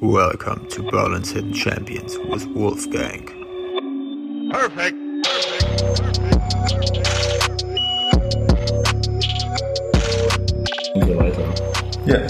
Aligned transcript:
Welcome 0.00 0.68
to 0.68 0.84
Berlin's 0.84 1.32
Hidden 1.32 1.52
Champions 1.52 2.16
with 2.30 2.46
Wolfgang. 2.54 3.26
Perfect. 4.48 4.96
und 10.94 11.04
so 11.04 11.16
weiter. 11.16 11.42
Ja. 12.06 12.20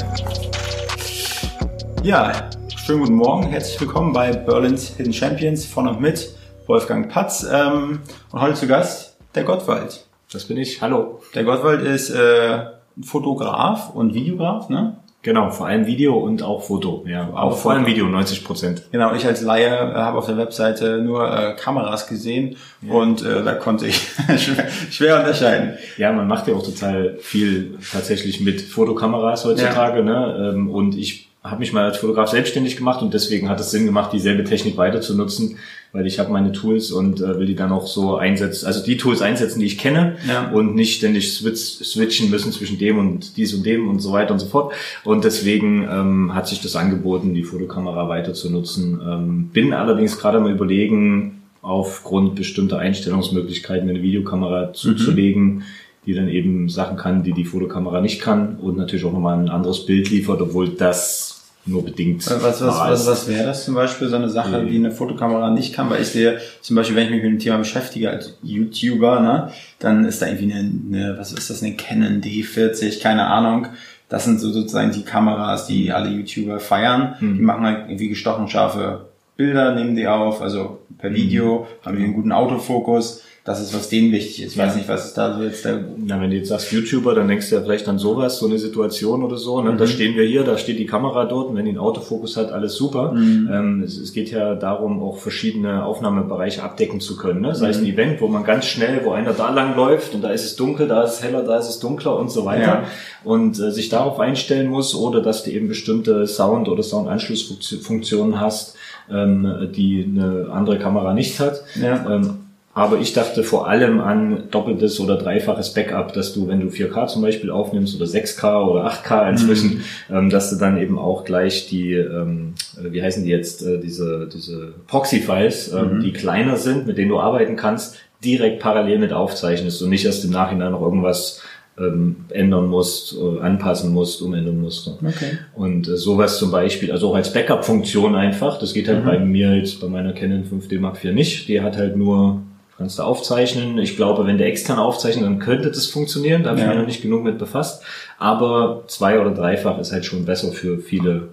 Ja, 2.03 2.51
schönen 2.75 3.01
guten 3.01 3.15
Morgen, 3.17 3.43
herzlich 3.49 3.79
willkommen 3.83 4.15
bei 4.15 4.33
Berlin's 4.33 4.97
Hidden 4.97 5.13
Champions 5.13 5.67
von 5.67 5.89
und 5.89 6.01
mit 6.01 6.35
Wolfgang 6.69 7.11
Patz. 7.11 7.47
Ähm, 7.53 8.01
und 8.33 8.41
heute 8.41 8.55
zu 8.55 8.67
Gast 8.67 9.19
der 9.35 9.45
Gottwald. 9.45 10.07
Das 10.33 10.47
bin 10.47 10.57
ich. 10.57 10.81
Hallo. 10.81 11.21
Der 11.35 11.45
Gottwald 11.45 11.83
ist 11.83 12.09
äh, 12.09 12.65
Fotograf 13.03 13.95
und 13.95 14.15
Videograf, 14.15 14.71
ne? 14.71 15.01
Genau, 15.23 15.51
vor 15.51 15.67
allem 15.67 15.87
Video 15.87 16.17
und 16.17 16.43
auch 16.43 16.63
Foto. 16.63 17.05
Ja, 17.07 17.29
aber 17.35 17.53
vor 17.57 17.73
allem. 17.73 17.87
Video, 17.87 18.07
90 18.07 18.45
Prozent. 18.45 18.83
Genau, 18.93 19.15
ich 19.15 19.27
als 19.27 19.43
Laie 19.43 19.67
äh, 19.67 19.95
habe 19.95 20.17
auf 20.17 20.27
der 20.27 20.37
Webseite 20.37 20.99
nur 20.99 21.29
äh, 21.29 21.55
Kameras 21.57 22.07
gesehen 22.07 22.57
und 22.89 23.25
äh, 23.25 23.43
da 23.43 23.55
konnte 23.55 23.87
ich 23.87 23.97
schwer, 24.37 24.69
schwer 24.91 25.19
unterscheiden. 25.19 25.75
Ja, 25.97 26.13
man 26.13 26.29
macht 26.29 26.47
ja 26.47 26.55
auch 26.55 26.63
total 26.65 27.17
viel 27.21 27.79
tatsächlich 27.93 28.41
mit 28.41 28.61
Fotokameras 28.61 29.45
heutzutage. 29.45 30.05
Ne? 30.05 30.53
Ähm, 30.55 30.71
Und 30.71 30.97
ich 30.97 31.29
habe 31.43 31.61
mich 31.61 31.73
mal 31.73 31.85
als 31.85 31.99
Fotograf 31.99 32.29
selbstständig 32.29 32.77
gemacht 32.77 33.03
und 33.03 33.13
deswegen 33.13 33.49
hat 33.49 33.59
es 33.59 33.71
Sinn 33.71 33.87
gemacht, 33.87 34.13
dieselbe 34.13 34.45
Technik 34.45 34.77
weiter 34.77 35.01
zu 35.01 35.17
nutzen, 35.17 35.59
weil 35.93 36.07
ich 36.07 36.19
habe 36.19 36.31
meine 36.31 36.53
Tools 36.53 36.93
und 36.93 37.21
äh, 37.21 37.39
will 37.39 37.47
die 37.47 37.55
dann 37.55 37.73
auch 37.73 37.87
so 37.87 38.17
einsetzen, 38.17 38.67
also 38.67 38.85
die 38.85 38.97
Tools 38.97 39.23
einsetzen, 39.23 39.61
die 39.61 39.67
ich 39.67 39.79
kenne 39.79 40.17
Ja. 40.29 40.51
und 40.51 40.75
nicht 40.75 40.97
ständig 40.99 41.33
switch, 41.33 41.59
switchen 41.83 42.31
müssen 42.31 42.53
zwischen 42.53 42.79
dem 42.79 42.99
und 42.99 43.37
dies 43.37 43.55
und 43.55 43.65
dem 43.65 43.89
und 43.89 44.01
so 44.01 44.13
weiter 44.13 44.33
und 44.33 44.39
so 44.41 44.47
fort. 44.47 44.75
Und 45.05 45.25
deswegen 45.25 45.89
ähm, 45.91 46.35
hat 46.35 46.47
sich 46.47 46.61
das 46.61 46.77
angeboten, 46.77 47.35
die 47.35 47.43
Fotokamera 47.45 48.09
weiter 48.09 48.35
zu 48.35 48.51
nutzen. 48.51 49.01
Ähm, 49.07 49.51
bin 49.53 49.73
allerdings 49.73 50.19
gerade 50.19 50.41
mal 50.41 50.53
überlegen, 50.53 51.43
aufgrund 51.63 52.35
bestimmter 52.37 52.79
Einstellungsmöglichkeiten 52.79 53.89
eine 53.89 54.03
Videokamera 54.03 54.73
zuzulegen, 54.73 55.65
die 56.07 56.15
dann 56.15 56.29
eben 56.29 56.69
Sachen 56.69 56.97
kann, 56.97 57.23
die 57.23 57.33
die 57.33 57.45
Fotokamera 57.45 58.01
nicht 58.01 58.21
kann 58.21 58.57
und 58.57 58.77
natürlich 58.77 59.05
auch 59.05 59.13
nochmal 59.13 59.39
ein 59.39 59.49
anderes 59.51 59.85
Bild 59.85 60.09
liefert, 60.11 60.41
obwohl 60.41 60.71
das 60.71 61.38
nur 61.69 61.85
bedingt 61.85 62.27
Äh, 62.27 62.31
Was, 62.43 62.61
was, 62.61 62.79
was, 62.79 63.07
was 63.07 63.29
wäre 63.29 63.45
das 63.47 63.65
zum 63.65 63.75
Beispiel, 63.75 64.09
so 64.09 64.17
eine 64.17 64.29
Sache, 64.29 64.65
Die- 64.65 64.71
die 64.71 64.77
eine 64.77 64.91
Fotokamera 64.91 65.51
nicht 65.51 65.75
kann? 65.75 65.89
Weil 65.91 66.03
ich 66.03 66.09
sehe, 66.09 66.39
zum 66.63 66.77
Beispiel, 66.77 66.97
wenn 66.97 67.05
ich 67.05 67.11
mich 67.11 67.23
mit 67.23 67.33
dem 67.33 67.39
Thema 67.39 67.59
beschäftige 67.59 68.11
als 68.11 68.39
YouTuber, 68.43 69.21
ne, 69.21 69.53
dann 69.79 70.05
ist 70.05 70.21
da 70.23 70.27
irgendwie 70.27 70.53
eine, 70.53 70.71
eine 71.09 71.19
was 71.19 71.33
ist 71.33 71.51
das, 71.51 71.63
eine 71.63 71.75
Canon 71.77 72.21
D40, 72.21 73.01
keine 73.03 73.27
Ahnung. 73.27 73.67
Das 74.09 74.25
sind 74.25 74.41
so 74.41 74.51
sozusagen 74.51 74.91
die 74.93 75.03
Kameras, 75.03 75.67
die 75.67 75.93
alle 75.93 76.09
YouTuber 76.09 76.61
feiern. 76.61 77.17
Hm. 77.19 77.37
Die 77.37 77.43
machen 77.43 77.65
halt 77.65 77.89
irgendwie 77.89 78.09
gestochen 78.09 78.49
scharfe 78.49 79.07
Bilder, 79.37 79.75
nehmen 79.75 79.95
die 79.95 80.07
auf, 80.09 80.41
also 80.43 80.81
per 80.99 81.13
Video, 81.15 81.67
haben 81.85 81.97
die 81.97 82.05
einen 82.05 82.15
guten 82.15 82.33
Autofokus. 82.33 83.23
Das 83.49 83.63
ist, 83.63 83.75
was 83.75 83.89
denen 83.89 84.13
wichtig 84.13 84.43
ist. 84.43 84.53
Ich 84.53 84.59
weiß 84.59 84.77
nicht, 84.77 84.91
was 84.91 85.07
ist 85.07 85.17
da 85.17 85.35
so 85.35 85.43
jetzt 85.43 85.65
der 85.65 85.83
Na, 85.97 86.21
wenn 86.21 86.29
du 86.29 86.37
jetzt 86.37 86.51
sagst 86.51 86.71
YouTuber, 86.71 87.15
dann 87.15 87.29
denkst 87.29 87.49
du 87.49 87.55
ja 87.55 87.63
vielleicht 87.63 87.89
an 87.89 87.97
sowas, 87.97 88.39
so 88.39 88.45
eine 88.45 88.59
Situation 88.59 89.23
oder 89.23 89.39
so. 89.39 89.63
Ne? 89.63 89.75
Da 89.75 89.87
stehen 89.87 90.17
wir 90.17 90.25
hier, 90.25 90.45
da 90.45 90.59
steht 90.59 90.79
die 90.79 90.85
Kamera 90.85 91.25
dort 91.25 91.49
und 91.49 91.57
wenn 91.57 91.65
die 91.65 91.71
einen 91.71 91.79
Autofokus 91.79 92.37
hat, 92.37 92.53
alles 92.53 92.75
super. 92.75 93.15
Ähm, 93.17 93.83
es, 93.83 93.97
es 93.97 94.13
geht 94.13 94.31
ja 94.31 94.55
darum, 94.55 95.03
auch 95.03 95.17
verschiedene 95.17 95.87
Aufnahmebereiche 95.87 96.63
abdecken 96.63 97.01
zu 97.01 97.17
können. 97.17 97.41
Ne? 97.41 97.55
Sei 97.55 97.71
es 97.71 97.79
ein 97.79 97.87
Event, 97.87 98.21
wo 98.21 98.29
man 98.29 98.45
ganz 98.45 98.67
schnell, 98.67 99.01
wo 99.03 99.13
einer 99.13 99.33
da 99.33 99.49
lang 99.49 99.75
läuft 99.77 100.15
und 100.15 100.21
da 100.21 100.29
ist 100.29 100.45
es 100.45 100.55
dunkel, 100.57 100.87
da 100.87 101.05
ist 101.05 101.15
es 101.15 101.23
heller, 101.23 101.43
da 101.43 101.59
ist 101.59 101.71
es 101.71 101.79
dunkler 101.79 102.19
und 102.19 102.31
so 102.31 102.45
weiter. 102.45 102.61
Ja. 102.61 102.85
Und 103.25 103.59
äh, 103.59 103.71
sich 103.71 103.89
darauf 103.89 104.21
einstellen 104.21 104.69
muss 104.69 104.95
oder 104.95 105.23
dass 105.23 105.45
du 105.45 105.53
eben 105.53 105.69
bestimmte 105.69 106.27
Sound- 106.27 106.69
oder 106.69 106.83
Soundanschlussfunktionen 106.83 108.43
hast, 108.43 108.77
ähm, 109.11 109.71
die 109.75 110.05
eine 110.07 110.51
andere 110.53 110.79
Kamera 110.79 111.15
nicht 111.15 111.41
hat. 111.41 111.63
Ja. 111.81 112.05
Ähm, 112.11 112.41
aber 112.79 112.99
ich 112.99 113.13
dachte 113.13 113.43
vor 113.43 113.69
allem 113.69 114.01
an 114.01 114.45
doppeltes 114.51 115.01
oder 115.01 115.17
dreifaches 115.17 115.75
Backup, 115.75 116.13
dass 116.13 116.33
du, 116.33 116.49
wenn 116.49 116.61
du 116.61 116.69
4K 116.69 117.09
zum 117.09 117.23
Beispiel 117.23 117.51
aufnimmst 117.51 117.97
oder 117.97 118.07
6K 118.07 118.67
oder 118.67 118.91
8K 118.91 119.31
inzwischen, 119.31 119.83
ähm, 120.11 120.31
dass 120.31 120.51
du 120.51 120.57
dann 120.57 120.81
eben 120.81 120.99
auch 120.99 121.25
gleich 121.25 121.69
die, 121.69 121.93
ähm, 121.93 122.55
äh, 122.77 122.93
wie 122.93 123.03
heißen 123.03 123.25
die 123.25 123.31
jetzt, 123.31 123.63
äh, 123.63 123.79
diese, 123.79 124.29
diese 124.33 124.75
Proxy-Files, 124.87 125.73
ähm, 125.73 126.01
die 126.01 126.13
kleiner 126.13 126.57
sind, 126.57 126.87
mit 126.87 126.99
denen 126.99 127.11
du 127.11 127.19
arbeiten 127.19 127.57
kannst, 127.57 127.99
direkt 128.25 128.61
parallel 128.61 128.99
mit 128.99 129.13
aufzeichnest 129.13 129.83
und 129.83 129.91
nicht 129.91 130.05
erst 130.05 130.25
im 130.25 130.31
Nachhinein 130.31 130.73
noch 130.73 130.83
irgendwas 130.83 131.43
ähm, 131.79 132.17
ändern 132.31 132.67
musst, 132.67 133.17
äh, 133.17 133.41
anpassen 133.41 133.93
musst, 133.93 134.23
umändern 134.23 134.61
musst. 134.61 134.89
Okay. 134.89 135.39
Und 135.55 135.89
äh, 135.89 135.97
sowas 135.97 136.39
zum 136.39 136.51
Beispiel, 136.51 136.93
also 136.93 137.11
auch 137.11 137.15
als 137.15 137.33
Backup-Funktion 137.33 138.15
einfach. 138.15 138.59
Das 138.59 138.75
geht 138.75 138.89
halt 138.89 139.05
bei 139.05 139.19
mir 139.19 139.57
jetzt 139.57 139.81
bei 139.81 139.89
meiner 139.89 140.13
Canon 140.13 140.45
5D 140.45 140.81
Mark 140.81 141.03
IV 141.05 141.13
nicht. 141.13 141.49
Die 141.49 141.61
hat 141.61 141.77
halt 141.77 141.97
nur, 141.97 142.43
kannst 142.79 142.99
du 142.99 143.03
aufzeichnen. 143.03 143.77
Ich 143.79 143.97
glaube, 143.97 144.27
wenn 144.27 144.39
du 144.39 144.45
extern 144.45 144.79
aufzeichnen, 144.79 145.25
dann 145.25 145.39
könnte 145.41 145.71
das 145.71 145.87
funktionieren. 145.87 146.43
Da 146.45 146.51
habe 146.51 146.61
ich 146.61 146.65
Ja. 146.65 146.71
mich 146.71 146.79
noch 146.79 146.87
nicht 146.87 147.03
genug 147.03 147.25
mit 147.25 147.39
befasst. 147.39 147.83
Aber 148.19 148.85
zwei- 148.87 149.19
oder 149.21 149.33
dreifach 149.33 149.79
ist 149.79 149.93
halt 149.93 150.05
schon 150.07 150.25
besser 150.25 150.53
für 150.53 150.79
viele, 150.79 151.29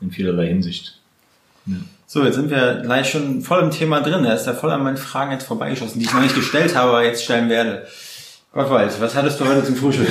in 0.00 0.10
vielerlei 0.10 0.46
Hinsicht. 0.48 0.98
So, 2.06 2.24
jetzt 2.24 2.34
sind 2.34 2.50
wir 2.50 2.80
gleich 2.82 3.08
schon 3.10 3.40
voll 3.42 3.60
im 3.62 3.70
Thema 3.70 4.00
drin. 4.00 4.24
Er 4.24 4.34
ist 4.34 4.44
da 4.44 4.52
voll 4.54 4.70
an 4.72 4.82
meinen 4.82 4.96
Fragen 4.96 5.32
jetzt 5.32 5.44
vorbeigeschossen, 5.46 5.98
die 6.00 6.06
ich 6.06 6.12
noch 6.12 6.20
nicht 6.22 6.34
gestellt 6.34 6.74
habe, 6.74 6.90
aber 6.90 7.04
jetzt 7.04 7.24
stellen 7.24 7.48
werde. 7.48 7.86
Gottwald, 8.52 9.00
was 9.00 9.14
hattest 9.14 9.38
du 9.40 9.46
heute 9.46 9.64
zum 9.64 9.76
Frühstück? 9.76 10.08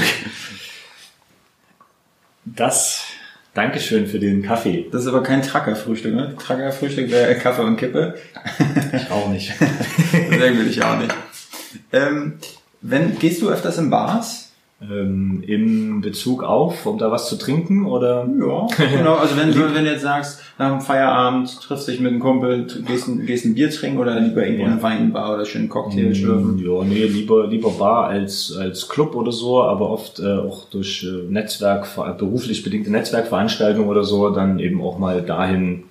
Das, 2.45 3.03
Dankeschön 3.53 4.07
für 4.07 4.19
den 4.19 4.43
Kaffee. 4.43 4.87
Das 4.91 5.01
ist 5.01 5.07
aber 5.07 5.23
kein 5.23 5.41
Tracker-Frühstück, 5.41 6.13
ne? 6.13 6.35
Tracker-Frühstück 6.37 7.09
wäre 7.09 7.35
Kaffee 7.35 7.63
und 7.63 7.77
Kippe. 7.77 8.15
Ich 8.93 9.09
auch 9.11 9.29
nicht. 9.29 9.51
Sehr 10.11 10.51
gut, 10.51 10.67
ich 10.67 10.83
auch 10.83 10.99
nicht. 10.99 11.13
Ähm, 11.91 12.33
wenn, 12.81 13.17
gehst 13.17 13.41
du 13.41 13.49
öfters 13.49 13.77
in 13.77 13.89
Bars? 13.89 14.48
Ähm, 14.81 15.43
Im 15.45 15.99
Bezug 15.99 16.41
auf, 16.43 16.85
um 16.85 16.97
da 16.97 17.11
was 17.11 17.27
zu 17.27 17.37
trinken 17.37 17.85
oder? 17.85 18.25
Ja, 18.39 18.67
genau. 18.97 19.15
Also 19.15 19.35
wenn 19.35 19.51
du, 19.51 19.73
wenn 19.75 19.83
du 19.83 19.91
jetzt 19.91 20.03
sagst, 20.03 20.41
nach 20.57 20.71
dem 20.71 20.79
Feierabend 20.79 21.59
triffst 21.61 21.87
dich 21.89 21.99
mit 21.99 22.11
einem 22.11 22.21
Kumpel, 22.21 22.65
gehst, 22.87 23.07
ein- 23.09 23.25
gehst 23.25 23.43
ein 23.45 23.55
Bier 23.55 23.69
trinken 23.69 23.97
oder 23.99 24.17
lieber 24.19 24.45
irgendwo 24.45 24.65
in 24.65 24.71
eine 24.71 24.81
Weinbar 24.81 25.35
oder 25.35 25.45
schön 25.45 25.67
Cocktail 25.67 26.15
schlürfen. 26.15 26.57
Ja, 26.59 26.83
nee, 26.85 27.03
lieber, 27.05 27.47
lieber 27.47 27.71
Bar 27.71 28.07
als, 28.07 28.55
als 28.57 28.87
Club 28.87 29.15
oder 29.15 29.33
so, 29.33 29.61
aber 29.61 29.89
oft 29.89 30.19
äh, 30.19 30.37
auch 30.37 30.63
durch 30.69 31.03
äh, 31.05 31.29
Netzwerk, 31.29 31.85
beruflich 32.17 32.63
bedingte 32.63 32.89
Netzwerkveranstaltungen 32.91 33.89
oder 33.89 34.05
so, 34.05 34.29
dann 34.29 34.59
eben 34.59 34.81
auch 34.81 34.97
mal 34.97 35.21
dahin 35.21 35.83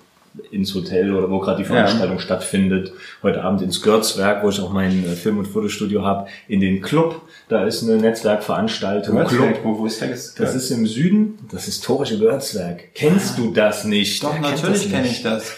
ins 0.51 0.73
Hotel 0.75 1.13
oder 1.13 1.29
wo 1.29 1.39
gerade 1.39 1.57
die 1.57 1.67
Veranstaltung 1.67 2.19
stattfindet. 2.19 2.91
Heute 3.23 3.43
Abend 3.43 3.61
ins 3.61 3.81
Görzwerk, 3.81 4.43
wo 4.43 4.49
ich 4.49 4.59
auch 4.61 4.71
mein 4.71 5.03
äh, 5.05 5.15
Film- 5.15 5.39
und 5.39 5.47
Fotostudio 5.47 6.03
habe, 6.03 6.27
in 6.47 6.59
den 6.59 6.81
Club. 6.81 7.21
Da 7.47 7.65
ist 7.65 7.83
eine 7.83 7.97
Netzwerkveranstaltung. 7.97 9.15
Görzwerk, 9.15 9.63
wo, 9.63 9.77
wo 9.77 9.85
ist 9.85 10.01
das? 10.01 10.35
Das 10.35 10.55
ist 10.55 10.69
im 10.71 10.85
Süden, 10.85 11.39
das 11.51 11.65
historische 11.65 12.19
Görzwerk. 12.19 12.93
Kennst 12.93 13.37
du 13.37 13.51
das 13.51 13.85
nicht? 13.85 14.23
Doch, 14.23 14.33
kennt 14.33 14.43
natürlich 14.43 14.89
kenne 14.89 15.07
ich 15.07 15.23
das. 15.23 15.57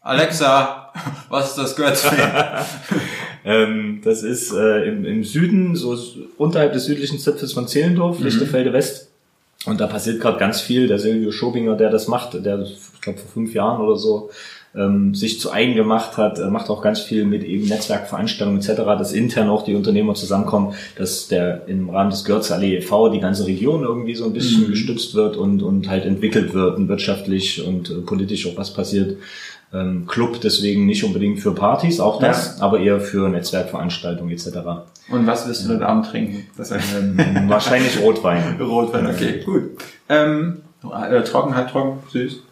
Alexa, 0.00 0.92
was 1.28 1.50
ist 1.50 1.58
das 1.58 1.76
Götzwerk? 1.76 2.64
Ähm, 3.46 4.00
das 4.02 4.22
ist 4.22 4.52
äh, 4.52 4.88
im, 4.88 5.04
im 5.04 5.22
Süden, 5.22 5.76
so 5.76 5.98
unterhalb 6.38 6.72
des 6.72 6.86
südlichen 6.86 7.18
Zipfels 7.18 7.52
von 7.52 7.68
Zehlendorf, 7.68 8.18
Lichtefelde 8.20 8.72
West. 8.72 9.10
Und 9.66 9.80
da 9.80 9.86
passiert 9.86 10.20
gerade 10.20 10.38
ganz 10.38 10.60
viel. 10.60 10.88
Der 10.88 10.98
Silvio 10.98 11.30
Schobinger, 11.30 11.76
der 11.76 11.90
das 11.90 12.08
macht, 12.08 12.34
der, 12.44 12.66
glaube, 13.04 13.18
vor 13.18 13.30
fünf 13.30 13.54
Jahren 13.54 13.80
oder 13.80 13.96
so, 13.96 14.30
ähm, 14.76 15.14
sich 15.14 15.40
zu 15.40 15.52
eigen 15.52 15.74
gemacht 15.74 16.16
hat, 16.16 16.38
äh, 16.38 16.50
macht 16.50 16.68
auch 16.68 16.82
ganz 16.82 17.00
viel 17.00 17.24
mit 17.24 17.44
eben 17.44 17.68
Netzwerkveranstaltungen 17.68 18.60
etc., 18.60 18.82
dass 18.98 19.12
intern 19.12 19.48
auch 19.48 19.62
die 19.62 19.74
Unternehmer 19.74 20.14
zusammenkommen, 20.14 20.74
dass 20.96 21.28
der 21.28 21.68
im 21.68 21.90
Rahmen 21.90 22.10
des 22.10 22.24
Görzallee 22.24 22.78
e.V. 22.78 23.10
die 23.10 23.20
ganze 23.20 23.46
Region 23.46 23.82
irgendwie 23.82 24.14
so 24.14 24.24
ein 24.24 24.32
bisschen 24.32 24.68
gestützt 24.68 25.14
wird 25.14 25.36
und, 25.36 25.62
und 25.62 25.88
halt 25.88 26.04
entwickelt 26.04 26.54
wird 26.54 26.76
und 26.76 26.88
wirtschaftlich 26.88 27.64
und 27.64 27.90
äh, 27.90 27.94
politisch 27.94 28.46
auch 28.48 28.56
was 28.56 28.72
passiert. 28.72 29.18
Ähm, 29.72 30.06
Club 30.06 30.40
deswegen 30.40 30.86
nicht 30.86 31.02
unbedingt 31.02 31.40
für 31.40 31.52
Partys, 31.52 31.98
auch 31.98 32.20
das, 32.20 32.60
aber 32.60 32.78
eher 32.78 33.00
für 33.00 33.28
Netzwerkveranstaltungen 33.28 34.32
etc. 34.32 34.48
Und 35.10 35.26
was 35.26 35.48
wirst 35.48 35.66
du 35.66 35.74
heute 35.74 35.86
Abend 35.86 36.06
trinken? 36.06 36.46
Ähm, 36.96 37.48
wahrscheinlich 37.48 38.00
Rotwein. 38.00 38.56
Rotwein, 38.60 39.06
okay, 39.06 39.40
gut. 39.44 39.62
Ähm, 40.08 40.62
äh, 40.84 41.22
trocken, 41.22 41.56
halb 41.56 41.70
trocken, 41.70 41.98
süß. 42.12 42.43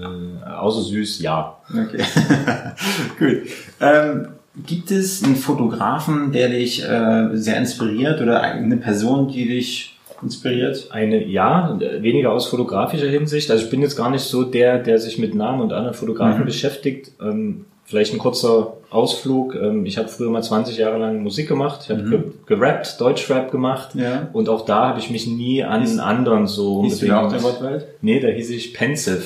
Äh, 0.00 0.48
außer 0.50 0.82
süß, 0.82 1.20
ja. 1.22 1.56
Okay. 1.70 2.02
Gut. 3.18 3.48
Ähm, 3.80 4.28
gibt 4.66 4.90
es 4.90 5.22
einen 5.22 5.36
Fotografen, 5.36 6.32
der 6.32 6.48
dich 6.48 6.82
äh, 6.82 7.28
sehr 7.34 7.56
inspiriert 7.58 8.20
oder 8.20 8.40
eine 8.42 8.76
Person, 8.76 9.28
die 9.28 9.46
dich 9.46 9.98
inspiriert? 10.22 10.88
Eine, 10.90 11.24
ja, 11.26 11.78
weniger 12.00 12.32
aus 12.32 12.46
fotografischer 12.48 13.08
Hinsicht. 13.08 13.50
Also 13.50 13.64
ich 13.64 13.70
bin 13.70 13.82
jetzt 13.82 13.96
gar 13.96 14.10
nicht 14.10 14.22
so 14.22 14.44
der, 14.44 14.78
der 14.78 14.98
sich 14.98 15.18
mit 15.18 15.34
Namen 15.34 15.60
und 15.60 15.72
anderen 15.72 15.94
Fotografen 15.94 16.40
Mhm. 16.42 16.46
beschäftigt. 16.46 17.12
Ähm, 17.20 17.66
vielleicht 17.84 18.14
ein 18.14 18.18
kurzer 18.18 18.72
Ausflug. 18.90 19.54
Ähm, 19.54 19.84
ich 19.84 19.98
habe 19.98 20.08
früher 20.08 20.30
mal 20.30 20.42
20 20.42 20.78
Jahre 20.78 20.98
lang 20.98 21.22
Musik 21.22 21.48
gemacht. 21.48 21.80
Ich 21.84 21.90
habe 21.90 22.02
ge 22.08 22.20
gerappt, 22.46 22.98
Deutschrap 22.98 23.50
gemacht. 23.50 23.94
Mhm. 23.94 24.00
Ja. 24.02 24.28
Und 24.32 24.48
auch 24.48 24.64
da 24.64 24.88
habe 24.88 24.98
ich 25.00 25.10
mich 25.10 25.26
nie 25.26 25.62
an 25.62 26.00
anderen 26.00 26.46
so 26.46 26.82
Hieß 26.82 27.00
du 27.00 27.06
unbedingt... 27.06 27.12
auch 27.26 27.30
der 27.32 27.40
Gottwald? 27.42 27.86
Nee, 28.00 28.20
da 28.20 28.28
hieß 28.28 28.50
ich 28.50 28.72
Pensive. 28.72 29.22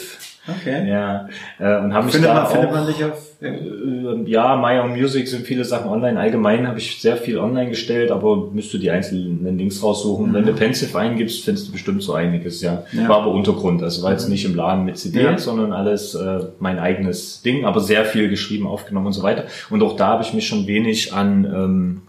Okay. 0.48 0.88
Ja, 0.88 1.28
äh, 1.58 1.78
und 1.84 1.92
habe 1.92 2.06
mich 2.06 2.14
Findet 2.14 2.30
da 2.30 2.34
man, 2.34 2.44
auch, 2.44 2.50
findet 2.50 2.72
man 2.72 2.86
dich 2.86 3.04
auf... 3.04 3.28
äh, 3.42 4.30
ja, 4.30 4.56
My 4.56 4.78
Own 4.80 4.92
Music 4.98 5.28
sind 5.28 5.46
viele 5.46 5.64
Sachen 5.64 5.90
online. 5.90 6.18
Allgemein 6.18 6.66
habe 6.66 6.78
ich 6.78 7.00
sehr 7.00 7.16
viel 7.18 7.38
online 7.38 7.68
gestellt, 7.68 8.10
aber 8.10 8.48
müsst 8.50 8.72
du 8.72 8.78
die 8.78 8.90
einzelnen 8.90 9.58
Links 9.58 9.82
raussuchen. 9.82 10.32
Wenn 10.32 10.46
du 10.46 10.54
Pensive 10.54 10.98
eingibst, 10.98 11.44
findest 11.44 11.68
du 11.68 11.72
bestimmt 11.72 12.02
so 12.02 12.14
einiges, 12.14 12.62
ja. 12.62 12.84
Ja. 12.92 13.08
War 13.08 13.18
aber 13.22 13.32
Untergrund, 13.32 13.82
also 13.82 14.02
war 14.02 14.12
jetzt 14.12 14.28
nicht 14.28 14.44
im 14.46 14.54
Laden 14.54 14.84
mit 14.86 14.96
CD, 14.98 15.22
Ja. 15.22 15.36
sondern 15.38 15.72
alles 15.72 16.14
äh, 16.14 16.40
mein 16.58 16.78
eigenes 16.78 17.42
Ding, 17.42 17.66
aber 17.66 17.80
sehr 17.80 18.04
viel 18.06 18.28
geschrieben, 18.30 18.66
aufgenommen 18.66 19.06
und 19.08 19.12
so 19.12 19.22
weiter. 19.22 19.44
Und 19.68 19.82
auch 19.82 19.94
da 19.96 20.08
habe 20.08 20.22
ich 20.22 20.32
mich 20.32 20.46
schon 20.48 20.66
wenig 20.66 21.12
an 21.12 21.44
ähm, 21.44 22.02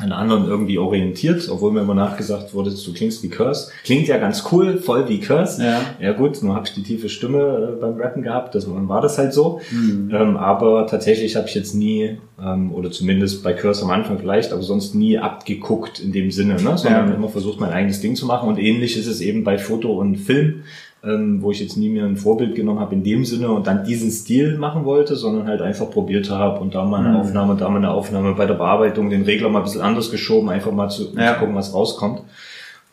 an 0.00 0.10
anderen 0.10 0.48
irgendwie 0.48 0.78
orientiert, 0.78 1.48
obwohl 1.48 1.70
mir 1.70 1.80
immer 1.80 1.94
nachgesagt 1.94 2.52
wurde, 2.52 2.70
du 2.70 2.92
klingst 2.92 3.22
wie 3.22 3.28
Curse. 3.28 3.70
Klingt 3.84 4.08
ja 4.08 4.18
ganz 4.18 4.42
cool, 4.50 4.78
voll 4.78 5.08
wie 5.08 5.20
Curse. 5.20 5.62
Ja. 5.62 5.80
Ja 6.00 6.12
gut, 6.12 6.42
nur 6.42 6.56
habe 6.56 6.66
ich 6.66 6.74
die 6.74 6.82
tiefe 6.82 7.08
Stimme 7.08 7.74
äh, 7.76 7.80
beim 7.80 7.94
Rappen 8.00 8.22
gehabt, 8.24 8.56
dann 8.56 8.88
war 8.88 9.00
das 9.00 9.18
halt 9.18 9.32
so. 9.32 9.60
Hm. 9.68 10.10
Ähm, 10.12 10.36
aber 10.36 10.88
tatsächlich 10.88 11.36
habe 11.36 11.46
ich 11.46 11.54
jetzt 11.54 11.74
nie, 11.74 12.18
ähm, 12.42 12.74
oder 12.74 12.90
zumindest 12.90 13.44
bei 13.44 13.52
Curse 13.52 13.84
am 13.84 13.90
Anfang 13.90 14.18
vielleicht, 14.18 14.52
aber 14.52 14.62
sonst 14.62 14.96
nie 14.96 15.16
abgeguckt 15.18 16.00
in 16.00 16.10
dem 16.10 16.32
Sinne, 16.32 16.54
ne? 16.54 16.76
sondern 16.76 17.08
Ja. 17.10 17.14
immer 17.14 17.28
versucht, 17.28 17.60
mein 17.60 17.70
eigenes 17.70 18.00
Ding 18.00 18.16
zu 18.16 18.26
machen. 18.26 18.48
Und 18.48 18.58
ähnlich 18.58 18.96
ist 18.98 19.06
es 19.06 19.20
eben 19.20 19.44
bei 19.44 19.58
Foto 19.58 19.92
und 19.92 20.16
Film, 20.16 20.64
ähm, 21.06 21.42
wo 21.42 21.50
ich 21.50 21.60
jetzt 21.60 21.76
nie 21.76 21.88
mir 21.90 22.04
ein 22.04 22.16
Vorbild 22.16 22.54
genommen 22.54 22.80
habe 22.80 22.94
in 22.94 23.02
dem 23.04 23.24
Sinne 23.24 23.50
und 23.50 23.66
dann 23.66 23.84
diesen 23.84 24.10
Stil 24.10 24.56
machen 24.58 24.84
wollte, 24.84 25.16
sondern 25.16 25.46
halt 25.46 25.60
einfach 25.60 25.90
probiert 25.90 26.30
habe 26.30 26.60
und 26.60 26.74
da 26.74 26.84
mal 26.84 27.00
eine 27.00 27.10
Mhm. 27.10 27.16
Aufnahme 27.20 27.52
und 27.52 27.60
da 27.60 27.68
mal 27.68 27.76
eine 27.78 27.90
Aufnahme 27.90 28.34
bei 28.34 28.46
der 28.46 28.54
Bearbeitung, 28.54 29.10
den 29.10 29.22
Regler 29.22 29.48
mal 29.48 29.58
ein 29.60 29.64
bisschen 29.64 29.80
anders 29.82 30.10
geschoben, 30.10 30.48
einfach 30.48 30.72
mal 30.72 30.88
zu, 30.88 31.12
Ja. 31.16 31.34
zu 31.34 31.40
gucken, 31.40 31.54
was 31.54 31.74
rauskommt. 31.74 32.22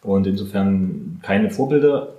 Und 0.04 0.26
insofern 0.28 1.20
keine 1.22 1.50
Vorbilder 1.52 2.10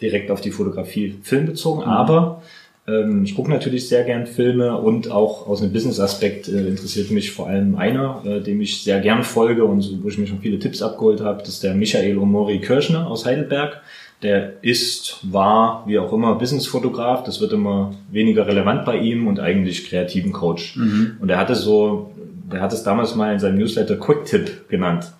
direkt 0.00 0.30
auf 0.30 0.40
die 0.40 0.50
Fotografie 0.50 1.16
Film 1.22 1.46
bezogen, 1.46 1.80
Mhm. 1.82 1.88
aber 1.88 2.42
ähm, 2.86 3.24
ich 3.24 3.34
gucke 3.34 3.50
natürlich 3.50 3.88
sehr 3.88 4.04
gern 4.04 4.26
Filme 4.26 4.76
und 4.76 5.10
auch 5.10 5.46
aus 5.48 5.62
einem 5.62 5.72
Business-Aspekt 5.72 6.48
äh, 6.48 6.66
interessiert 6.68 7.10
mich 7.10 7.32
vor 7.32 7.46
allem 7.48 7.76
einer, 7.76 8.22
äh, 8.26 8.40
dem 8.42 8.60
ich 8.60 8.82
sehr 8.84 9.00
gern 9.00 9.22
folge 9.22 9.64
und 9.64 9.80
so, 9.80 10.02
wo 10.02 10.08
ich 10.08 10.18
mir 10.18 10.26
schon 10.26 10.40
viele 10.40 10.58
Tipps 10.58 10.82
abgeholt 10.82 11.22
habe, 11.22 11.38
das 11.40 11.48
ist 11.48 11.62
der 11.64 11.74
Michael 11.74 12.18
Omori 12.18 12.60
Kirschner 12.60 13.06
aus 13.06 13.24
Heidelberg. 13.24 13.80
Der 14.24 14.54
ist, 14.62 15.18
war, 15.22 15.84
wie 15.86 15.98
auch 15.98 16.12
immer, 16.12 16.34
Businessfotograf. 16.34 17.22
Das 17.24 17.40
wird 17.40 17.52
immer 17.52 17.92
weniger 18.10 18.46
relevant 18.46 18.84
bei 18.84 18.96
ihm 18.96 19.26
und 19.28 19.38
eigentlich 19.38 19.88
kreativen 19.88 20.32
Coach. 20.32 20.76
Und 21.20 21.28
er 21.30 21.38
hatte 21.38 21.54
so, 21.54 22.10
der 22.50 22.60
hat 22.60 22.72
es 22.72 22.82
damals 22.82 23.14
mal 23.14 23.32
in 23.34 23.38
seinem 23.38 23.58
Newsletter 23.58 23.96
Quick 23.96 24.24
Tip 24.24 24.68
genannt. 24.68 25.12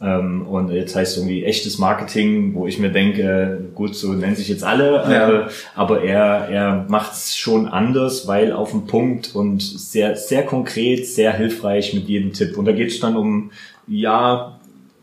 Ähm, 0.00 0.46
und 0.46 0.70
jetzt 0.70 0.94
heißt 0.96 1.12
es 1.12 1.18
irgendwie 1.18 1.44
echtes 1.44 1.78
Marketing, 1.78 2.54
wo 2.54 2.66
ich 2.66 2.78
mir 2.78 2.90
denke, 2.90 3.58
gut, 3.74 3.94
so 3.96 4.12
nennen 4.12 4.36
sich 4.36 4.48
jetzt 4.48 4.64
alle, 4.64 4.92
Ja. 5.10 5.30
äh, 5.30 5.46
aber 5.74 6.02
er, 6.02 6.48
er 6.48 6.86
macht 6.88 7.12
es 7.12 7.36
schon 7.36 7.66
anders, 7.66 8.26
weil 8.28 8.52
auf 8.52 8.70
den 8.70 8.86
Punkt 8.86 9.34
und 9.34 9.60
sehr, 9.60 10.16
sehr 10.16 10.44
konkret, 10.46 11.06
sehr 11.06 11.32
hilfreich 11.32 11.94
mit 11.94 12.08
jedem 12.08 12.32
Tipp. 12.32 12.56
Und 12.56 12.64
da 12.64 12.72
geht 12.72 12.90
es 12.90 13.00
dann 13.00 13.16
um, 13.16 13.50
ja, 13.88 14.58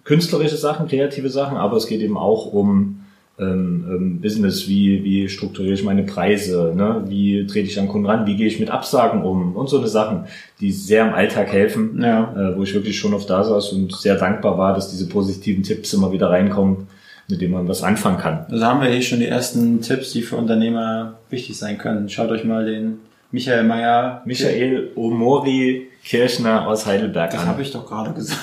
künstlerische 0.06 0.58
Sachen, 0.58 0.88
kreative 0.88 1.30
Sachen, 1.30 1.58
aber 1.58 1.76
es 1.78 1.88
geht 1.88 2.02
eben 2.02 2.18
auch 2.18 2.46
um 2.46 3.02
ähm, 3.38 3.86
ähm, 3.90 4.22
Business, 4.22 4.68
wie, 4.70 5.04
wie 5.04 5.28
strukturiere 5.28 5.74
ich 5.74 5.84
meine 5.84 6.04
Preise, 6.04 6.74
ne? 6.76 7.04
wie 7.08 7.46
trete 7.48 7.68
ich 7.68 7.80
an 7.80 7.88
Kunden 7.90 8.08
ran, 8.08 8.26
wie 8.26 8.36
gehe 8.38 8.48
ich 8.48 8.60
mit 8.60 8.70
Absagen 8.70 9.24
um 9.24 9.56
und 9.56 9.68
so 9.70 9.78
eine 9.80 9.88
Sachen, 9.90 10.26
die 10.62 10.72
sehr 10.72 11.06
im 11.08 11.14
Alltag 11.14 11.52
helfen, 11.52 12.02
Ja. 12.02 12.34
äh, 12.34 12.56
wo 12.58 12.64
ich 12.64 12.74
wirklich 12.74 12.98
schon 12.98 13.14
oft 13.14 13.30
da 13.30 13.44
saß 13.44 13.74
und 13.74 13.94
sehr 13.96 14.16
dankbar 14.16 14.58
war, 14.58 14.74
dass 14.74 14.90
diese 14.90 15.08
positiven 15.10 15.64
Tipps 15.64 15.94
immer 15.94 16.12
wieder 16.14 16.30
reinkommen, 16.30 16.88
mit 17.28 17.42
denen 17.42 17.54
man 17.54 17.68
was 17.68 17.84
anfangen 17.84 18.18
kann. 18.20 18.46
Also 18.50 18.64
haben 18.66 18.82
wir 18.82 18.88
hier 18.90 19.02
schon 19.02 19.20
die 19.20 19.26
ersten 19.28 19.82
Tipps, 19.82 20.14
die 20.14 20.22
für 20.22 20.38
Unternehmer 20.38 21.16
wichtig 21.30 21.58
sein 21.58 21.78
können. 21.78 22.08
Schaut 22.08 22.30
euch 22.32 22.44
mal 22.46 22.66
den 22.66 23.00
Michael 23.32 23.64
Meyer. 23.66 24.22
Michael 24.26 24.92
Omori 24.96 25.88
Kirchner 26.06 26.68
aus 26.68 26.86
Heidelberg 26.86 27.32
Das 27.32 27.42
an. 27.42 27.48
habe 27.48 27.62
ich 27.64 27.72
doch 27.72 27.86
gerade 27.88 28.14
gesagt. 28.14 28.40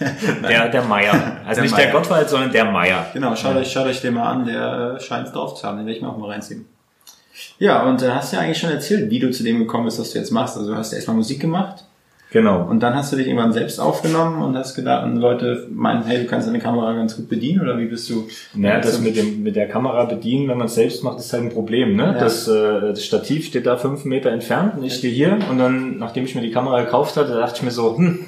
Der, 0.48 0.68
der 0.68 0.82
Meier. 0.82 1.12
Also 1.46 1.56
Der 1.60 1.62
nicht 1.62 1.72
Meier. 1.72 1.84
der 1.84 1.92
Gottwald, 1.92 2.28
sondern 2.28 2.52
der 2.52 2.64
Meier. 2.64 3.06
Genau, 3.12 3.36
schaut, 3.36 3.56
euch, 3.56 3.70
schaut 3.70 3.86
euch 3.86 4.00
den 4.00 4.14
mal 4.14 4.30
an, 4.30 4.46
der 4.46 4.96
äh, 4.96 5.00
scheint 5.00 5.26
es 5.26 5.32
drauf 5.32 5.54
zu 5.54 5.66
haben, 5.66 5.76
den 5.78 5.86
werde 5.86 5.96
ich 5.96 6.02
mir 6.02 6.08
auch 6.08 6.16
mal 6.18 6.30
reinziehen. 6.30 6.66
Ja, 7.58 7.82
und 7.84 8.02
äh, 8.02 8.10
hast 8.10 8.32
ja 8.32 8.40
eigentlich 8.40 8.58
schon 8.58 8.70
erzählt, 8.70 9.10
wie 9.10 9.18
du 9.18 9.30
zu 9.30 9.42
dem 9.42 9.58
gekommen 9.58 9.84
bist, 9.84 10.00
was 10.00 10.12
du 10.12 10.18
jetzt 10.18 10.30
machst. 10.30 10.56
Also 10.56 10.70
du 10.72 10.76
hast 10.76 10.92
erstmal 10.92 11.16
Musik 11.16 11.40
gemacht 11.40 11.84
Genau. 12.34 12.64
und 12.68 12.80
dann 12.82 12.96
hast 12.96 13.12
du 13.12 13.16
dich 13.16 13.28
irgendwann 13.28 13.52
selbst 13.52 13.78
aufgenommen 13.78 14.42
und 14.42 14.56
hast 14.56 14.74
gedacht, 14.74 15.04
und 15.04 15.18
Leute 15.18 15.68
meinen, 15.70 16.02
hey, 16.04 16.18
du 16.22 16.26
kannst 16.26 16.48
deine 16.48 16.58
Kamera 16.58 16.92
ganz 16.92 17.14
gut 17.14 17.28
bedienen 17.28 17.60
oder 17.60 17.78
wie 17.78 17.84
bist 17.86 18.10
du? 18.10 18.26
Naja, 18.54 18.80
das 18.80 19.00
mit, 19.00 19.16
dem, 19.16 19.44
mit 19.44 19.54
der 19.54 19.68
Kamera 19.68 20.04
bedienen, 20.06 20.48
wenn 20.48 20.58
man 20.58 20.66
es 20.66 20.74
selbst 20.74 21.04
macht, 21.04 21.20
ist 21.20 21.32
halt 21.32 21.44
ein 21.44 21.50
Problem. 21.50 21.94
Ne? 21.94 22.02
Ja. 22.06 22.12
Das, 22.18 22.48
äh, 22.48 22.80
das 22.80 23.04
Stativ 23.04 23.46
steht 23.46 23.66
da 23.66 23.76
fünf 23.76 24.04
Meter 24.04 24.32
entfernt 24.32 24.76
und 24.76 24.82
ich 24.82 24.94
stehe 24.94 25.14
hier 25.14 25.38
und 25.48 25.58
dann, 25.58 25.98
nachdem 25.98 26.24
ich 26.24 26.34
mir 26.34 26.40
die 26.40 26.50
Kamera 26.50 26.80
gekauft 26.82 27.16
hatte, 27.16 27.34
dachte 27.34 27.54
ich 27.58 27.62
mir 27.62 27.70
so, 27.70 27.96
hm, 27.96 28.24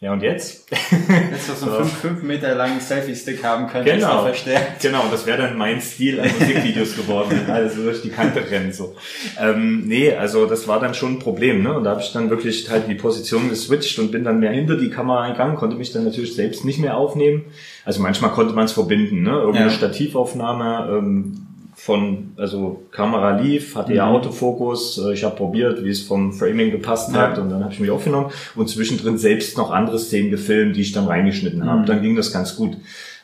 ja 0.00 0.12
und 0.12 0.22
jetzt? 0.22 0.68
Jetzt 0.70 1.48
hast 1.48 1.62
du 1.62 1.70
einen 1.74 1.86
5 1.86 2.22
Meter 2.22 2.54
langen 2.54 2.80
Selfie-Stick 2.80 3.42
haben 3.42 3.66
können, 3.66 3.84
Genau. 3.86 4.22
verstärkt. 4.24 4.82
Genau, 4.82 5.04
das 5.10 5.26
wäre 5.26 5.38
dann 5.38 5.56
mein 5.56 5.80
Stil 5.80 6.20
an 6.20 6.28
Musikvideos 6.38 6.96
geworden, 6.96 7.30
wenn 7.30 7.50
alles 7.54 7.74
so 7.76 7.82
durch 7.82 8.02
die 8.02 8.10
Kante 8.10 8.48
rennen. 8.50 8.72
So. 8.72 8.94
Ähm, 9.40 9.86
nee, 9.86 10.12
also 10.14 10.46
das 10.46 10.68
war 10.68 10.80
dann 10.80 10.94
schon 10.94 11.14
ein 11.14 11.18
Problem. 11.18 11.62
Ne? 11.62 11.72
Und 11.74 11.84
da 11.84 11.90
habe 11.92 12.02
ich 12.02 12.12
dann 12.12 12.28
wirklich 12.30 12.68
halt 12.70 12.88
die 12.88 12.94
Position 12.94 13.48
geswitcht 13.48 13.98
und 13.98 14.12
bin 14.12 14.22
dann 14.24 14.38
mehr 14.38 14.52
hinter 14.52 14.76
die 14.76 14.90
Kamera 14.90 15.30
gegangen, 15.30 15.56
konnte 15.56 15.76
mich 15.76 15.92
dann 15.92 16.04
natürlich 16.04 16.34
selbst 16.34 16.64
nicht 16.64 16.78
mehr 16.78 16.96
aufnehmen. 16.96 17.44
Also 17.84 18.02
manchmal 18.02 18.32
konnte 18.32 18.52
man 18.54 18.66
es 18.66 18.72
verbinden, 18.72 19.22
ne? 19.22 19.30
Irgendeine 19.30 19.66
Ja. 19.70 19.72
Stativaufnahme 19.72 20.88
ähm, 20.98 21.46
von, 21.86 22.32
also 22.36 22.82
Kamera 22.90 23.38
lief, 23.40 23.76
hatte 23.76 23.94
ja 23.94 24.06
Mhm. 24.06 24.16
Autofokus, 24.16 24.98
äh, 24.98 25.12
ich 25.14 25.22
habe 25.24 25.36
probiert, 25.36 25.84
wie 25.84 25.90
es 25.90 26.02
vom 26.02 26.32
Framing 26.32 26.72
gepasst 26.72 27.14
Ja. 27.14 27.20
hat 27.22 27.38
und 27.38 27.48
dann 27.48 27.62
habe 27.62 27.72
ich 27.72 27.78
mich 27.80 27.90
aufgenommen 27.90 28.30
und 28.56 28.68
zwischendrin 28.68 29.18
selbst 29.18 29.56
noch 29.56 29.70
andere 29.70 29.98
Szenen 29.98 30.30
gefilmt, 30.30 30.74
die 30.76 30.80
ich 30.80 30.92
dann 30.92 31.06
reingeschnitten 31.06 31.64
habe. 31.64 31.82
Mhm. 31.82 31.86
Dann 31.86 32.02
ging 32.02 32.16
das 32.16 32.32
ganz 32.32 32.56
gut. 32.56 32.76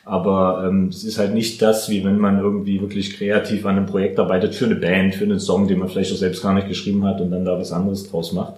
Aber 0.05 0.65
ähm, 0.67 0.89
es 0.89 1.05
ist 1.05 1.17
halt 1.17 1.33
nicht 1.33 1.61
das, 1.61 1.89
wie 1.89 2.03
wenn 2.03 2.17
man 2.17 2.39
irgendwie 2.39 2.81
wirklich 2.81 3.15
kreativ 3.15 3.65
an 3.65 3.77
einem 3.77 3.85
Projekt 3.85 4.19
arbeitet 4.19 4.53
für 4.53 4.65
eine 4.65 4.75
Band, 4.75 5.15
für 5.15 5.23
einen 5.23 5.39
Song, 5.39 5.69
den 5.69 5.79
man 5.79 5.87
vielleicht 5.87 6.11
auch 6.11 6.17
selbst 6.17 6.43
gar 6.43 6.53
nicht 6.53 6.67
geschrieben 6.67 7.05
hat 7.05 7.21
und 7.21 7.31
dann 7.31 7.45
da 7.45 7.57
was 7.57 7.71
anderes 7.71 8.11
draus 8.11 8.33
macht. 8.33 8.55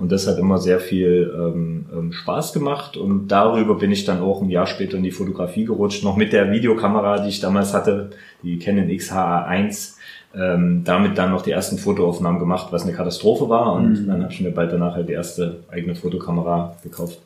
Und 0.00 0.10
das 0.10 0.26
hat 0.26 0.38
immer 0.38 0.56
sehr 0.56 0.80
viel 0.80 1.30
ähm, 1.36 1.86
ähm, 1.92 2.12
Spaß 2.12 2.54
gemacht. 2.54 2.96
Und 2.96 3.28
darüber 3.28 3.74
bin 3.74 3.92
ich 3.92 4.06
dann 4.06 4.20
auch 4.20 4.40
ein 4.40 4.48
Jahr 4.48 4.66
später 4.66 4.96
in 4.96 5.02
die 5.02 5.10
Fotografie 5.10 5.66
gerutscht, 5.66 6.04
noch 6.04 6.16
mit 6.16 6.32
der 6.32 6.50
Videokamera, 6.50 7.18
die 7.18 7.28
ich 7.28 7.40
damals 7.40 7.74
hatte, 7.74 8.10
die 8.42 8.58
Canon 8.58 8.88
XH1. 8.88 9.96
Ähm, 10.34 10.82
damit 10.84 11.16
dann 11.16 11.30
noch 11.30 11.40
die 11.40 11.52
ersten 11.52 11.78
Fotoaufnahmen 11.78 12.38
gemacht, 12.38 12.68
was 12.70 12.82
eine 12.82 12.92
Katastrophe 12.92 13.48
war. 13.48 13.72
Und 13.72 14.06
dann 14.06 14.22
habe 14.22 14.32
ich 14.32 14.40
mir 14.40 14.50
bald 14.50 14.72
danach 14.72 14.94
halt 14.94 15.08
die 15.08 15.14
erste 15.14 15.60
eigene 15.70 15.94
Fotokamera 15.94 16.76
gekauft 16.82 17.18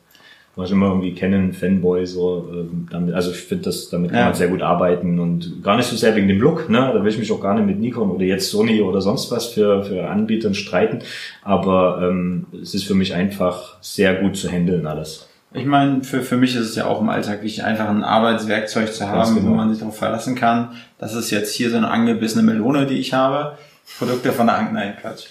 war 0.55 0.67
schon 0.67 0.77
immer 0.77 0.87
irgendwie 0.87 1.13
Canon 1.15 1.51
Fanboy 1.53 2.05
so 2.05 2.49
ähm, 2.53 2.87
damit, 2.91 3.15
also 3.15 3.31
ich 3.31 3.37
finde 3.37 3.65
das 3.65 3.89
damit 3.89 4.11
kann 4.11 4.19
Ja. 4.19 4.25
man 4.25 4.33
sehr 4.35 4.49
gut 4.49 4.61
arbeiten 4.61 5.19
und 5.19 5.63
gar 5.63 5.77
nicht 5.77 5.87
so 5.87 5.95
sehr 5.95 6.15
wegen 6.15 6.27
dem 6.27 6.39
Look 6.39 6.69
ne 6.69 6.91
da 6.93 7.03
will 7.03 7.09
ich 7.09 7.17
mich 7.17 7.31
auch 7.31 7.41
gar 7.41 7.55
nicht 7.55 7.65
mit 7.65 7.79
Nikon 7.79 8.11
oder 8.11 8.23
jetzt 8.25 8.49
Sony 8.51 8.81
oder 8.81 9.01
sonst 9.01 9.31
was 9.31 9.47
für 9.47 9.83
für 9.83 10.07
Anbietern 10.09 10.53
streiten 10.53 10.99
aber 11.43 12.07
ähm, 12.07 12.45
es 12.61 12.73
ist 12.75 12.83
für 12.85 12.93
mich 12.95 13.13
einfach 13.13 13.77
sehr 13.81 14.15
gut 14.15 14.37
zu 14.37 14.49
handeln 14.49 14.85
alles 14.87 15.27
Ich 15.55 15.65
meine, 15.65 16.03
für, 16.03 16.21
für 16.23 16.35
mich 16.37 16.55
ist 16.55 16.69
es 16.69 16.75
ja 16.75 16.85
auch 16.87 16.99
im 16.99 17.09
Alltag 17.09 17.43
wichtig, 17.43 17.63
einfach 17.63 17.87
ein 17.87 18.03
Arbeitswerkzeug 18.03 18.91
zu 18.91 19.07
haben, 19.07 19.35
genau. 19.35 19.49
wo 19.49 19.53
man 19.53 19.69
sich 19.69 19.77
darauf 19.79 19.95
verlassen 19.97 20.33
kann. 20.33 20.69
Das 20.97 21.13
ist 21.13 21.29
jetzt 21.29 21.53
hier 21.53 21.69
so 21.69 21.77
eine 21.77 21.91
angebissene 21.91 22.41
Melone, 22.43 22.87
die 22.87 22.97
ich 22.97 23.13
habe. 23.13 23.55
Produkte 23.97 24.31
von 24.31 24.47
der 24.47 24.57
Ang 24.57 24.73
nein, 24.73 24.93
Quatsch. 24.99 25.25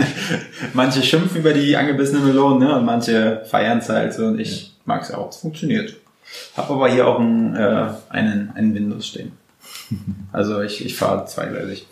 manche 0.74 1.02
schimpfen 1.02 1.38
über 1.40 1.52
die 1.52 1.76
angebissene 1.76 2.20
Melone, 2.20 2.64
ne? 2.64 2.76
Und 2.78 2.84
manche 2.84 3.42
feiern 3.50 3.78
es 3.78 3.88
halt 3.88 4.14
so 4.14 4.26
und 4.26 4.38
ich 4.40 4.74
mag 4.84 5.02
es 5.02 5.12
auch. 5.12 5.28
Es 5.30 5.36
funktioniert. 5.36 5.94
Hab 6.56 6.70
aber 6.70 6.88
hier 6.88 7.06
auch 7.08 7.18
einen, 7.18 7.54
äh, 7.56 7.86
einen, 8.08 8.52
einen 8.54 8.74
Windows 8.74 9.06
stehen. 9.06 9.32
Also 10.32 10.62
ich, 10.62 10.84
ich 10.86 10.96
fahre 10.96 11.26
zweigleisig. 11.26 11.84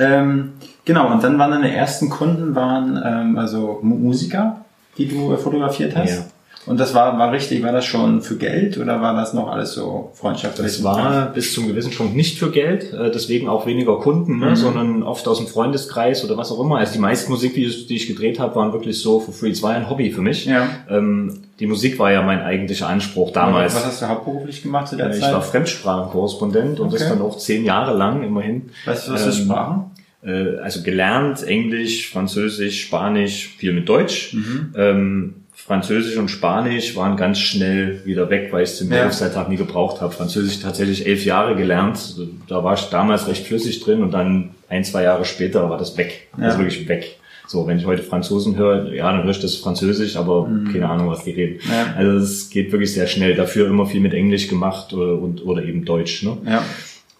Ähm, 0.00 0.54
genau, 0.84 1.12
und 1.12 1.22
dann 1.22 1.38
waren 1.38 1.52
deine 1.52 1.72
ersten 1.74 2.10
Kunden 2.10 2.56
waren 2.56 3.00
ähm, 3.04 3.38
also 3.38 3.78
Mu- 3.82 3.94
Musiker, 3.94 4.64
die 4.98 5.06
du 5.06 5.36
fotografiert 5.36 5.94
hast. 5.94 6.10
Ja. 6.10 6.24
Und 6.66 6.80
das 6.80 6.94
war, 6.94 7.18
war 7.18 7.30
richtig, 7.30 7.62
war 7.62 7.72
das 7.72 7.84
schon 7.84 8.22
für 8.22 8.36
Geld 8.36 8.78
oder 8.78 9.00
war 9.02 9.14
das 9.14 9.34
noch 9.34 9.48
alles 9.48 9.74
so 9.74 10.10
freundschaftlich? 10.14 10.66
Das 10.66 10.82
war 10.82 11.26
bis 11.32 11.52
zum 11.52 11.66
gewissen 11.68 11.92
Punkt 11.92 12.16
nicht 12.16 12.38
für 12.38 12.50
Geld, 12.50 12.92
äh, 12.92 13.10
deswegen 13.10 13.48
auch 13.48 13.66
weniger 13.66 13.96
Kunden, 13.98 14.38
ne, 14.38 14.50
Mhm. 14.50 14.56
sondern 14.56 15.02
oft 15.02 15.28
aus 15.28 15.38
dem 15.38 15.46
Freundeskreis 15.46 16.24
oder 16.24 16.36
was 16.38 16.50
auch 16.50 16.60
immer. 16.60 16.78
Also 16.78 16.94
die 16.94 16.98
meisten 17.00 17.30
Musikvideos, 17.30 17.86
die 17.86 17.96
ich 17.96 18.06
gedreht 18.06 18.38
habe, 18.40 18.54
waren 18.56 18.72
wirklich 18.72 18.98
so 18.98 19.20
for 19.20 19.34
free. 19.34 19.50
Es 19.50 19.62
war 19.62 19.72
ein 19.72 19.90
Hobby 19.90 20.10
für 20.10 20.22
mich. 20.22 20.46
Ja. 20.46 20.66
Ähm, 20.88 21.40
die 21.60 21.66
Musik 21.66 21.98
war 21.98 22.10
ja 22.10 22.22
mein 22.22 22.40
eigentlicher 22.40 22.88
Anspruch 22.88 23.30
damals. 23.32 23.74
Was 23.74 23.84
hast 23.86 24.02
du 24.02 24.08
hauptberuflich 24.08 24.62
gemacht 24.62 24.88
zu 24.88 24.96
der 24.96 25.10
Äh, 25.10 25.14
Ich 25.16 25.20
Zeit? 25.20 25.34
war 25.34 25.42
Fremdsprachenkorrespondent 25.42 26.80
und 26.80 26.92
das 26.92 27.02
Okay. 27.02 27.10
dann 27.10 27.22
auch 27.22 27.36
zehn 27.38 27.64
Jahre 27.64 27.96
lang 27.96 28.22
immerhin. 28.22 28.70
weißt 28.86 29.08
du, 29.08 29.12
was 29.12 29.22
für 29.24 29.30
ähm, 29.30 29.44
Sprachen? 29.44 29.84
Äh, 30.24 30.58
also 30.62 30.82
gelernt 30.82 31.42
Englisch, 31.42 32.10
Französisch, 32.10 32.82
Spanisch, 32.82 33.48
viel 33.58 33.72
mit 33.72 33.88
Deutsch. 33.88 34.34
Mhm. 34.34 34.74
Ähm, 34.76 35.34
Französisch 35.66 36.18
und 36.18 36.28
Spanisch 36.28 36.94
waren 36.94 37.16
ganz 37.16 37.38
schnell 37.38 38.02
wieder 38.04 38.28
weg, 38.28 38.48
weil 38.50 38.64
ich 38.64 38.70
es 38.70 38.80
im 38.82 38.92
Ja. 38.92 39.00
Berufsalltag 39.00 39.48
nie 39.48 39.56
gebraucht 39.56 40.02
habe. 40.02 40.12
Französisch 40.12 40.60
tatsächlich 40.60 41.06
elf 41.06 41.24
Jahre 41.24 41.56
gelernt. 41.56 42.16
Da 42.48 42.62
war 42.62 42.74
ich 42.74 42.82
damals 42.90 43.26
recht 43.28 43.46
flüssig 43.46 43.80
drin 43.80 44.02
und 44.02 44.10
dann 44.12 44.50
ein, 44.68 44.84
zwei 44.84 45.04
Jahre 45.04 45.24
später 45.24 45.70
war 45.70 45.78
das 45.78 45.96
weg. 45.96 46.28
Ja. 46.36 46.44
Also 46.44 46.58
wirklich 46.58 46.86
weg. 46.86 47.16
So, 47.46 47.66
wenn 47.66 47.78
ich 47.78 47.86
heute 47.86 48.02
Franzosen 48.02 48.56
höre, 48.56 48.92
ja, 48.92 49.10
dann 49.10 49.22
höre 49.22 49.30
ich 49.30 49.40
das 49.40 49.56
Französisch, 49.56 50.16
aber 50.16 50.50
keine 50.70 50.88
Ahnung, 50.88 51.08
was 51.08 51.24
die 51.24 51.30
reden. 51.30 51.60
Mhm. 51.64 51.70
Ja. 51.72 51.94
Also 51.96 52.18
es 52.18 52.50
geht 52.50 52.70
wirklich 52.70 52.92
sehr 52.92 53.06
schnell. 53.06 53.34
Dafür 53.34 53.66
immer 53.66 53.86
viel 53.86 54.00
mit 54.00 54.12
Englisch 54.12 54.48
gemacht 54.48 54.92
oder, 54.92 55.18
und, 55.18 55.44
oder 55.46 55.62
eben 55.62 55.86
Deutsch. 55.86 56.22
Ne? 56.24 56.36
Ja. 56.46 56.62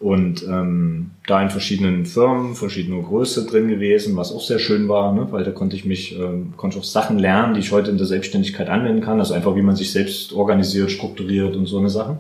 Und 0.05 0.43
ähm, 0.43 1.13
da 1.27 1.43
in 1.43 1.49
verschiedenen 1.49 2.05
Firmen, 2.05 2.55
verschiedene 2.57 3.01
Größe 3.01 3.47
drin 3.47 3.69
gewesen, 3.69 4.19
was 4.19 4.33
auch 4.33 4.43
sehr 4.43 4.59
schön 4.59 4.87
war, 4.87 5.15
ne? 5.15 5.29
weil 5.31 5.45
da 5.45 5.51
konnte 5.51 5.77
ich 5.77 5.87
mich, 5.87 6.15
ähm, 6.19 6.53
konnte 6.59 6.77
ich 6.77 6.83
auch 6.83 6.87
Sachen 6.87 7.19
lernen, 7.19 7.55
die 7.55 7.61
ich 7.61 7.73
heute 7.73 7.91
in 7.91 7.97
der 7.97 8.07
Selbstständigkeit 8.07 8.69
anwenden 8.69 9.01
kann. 9.01 9.19
Also 9.19 9.33
einfach, 9.33 9.57
wie 9.57 9.63
man 9.63 9.77
sich 9.77 9.93
selbst 9.93 10.35
organisiert, 10.35 10.91
strukturiert 10.91 11.57
und 11.57 11.65
so 11.65 11.79
eine 11.79 11.89
Sachen. 11.89 12.19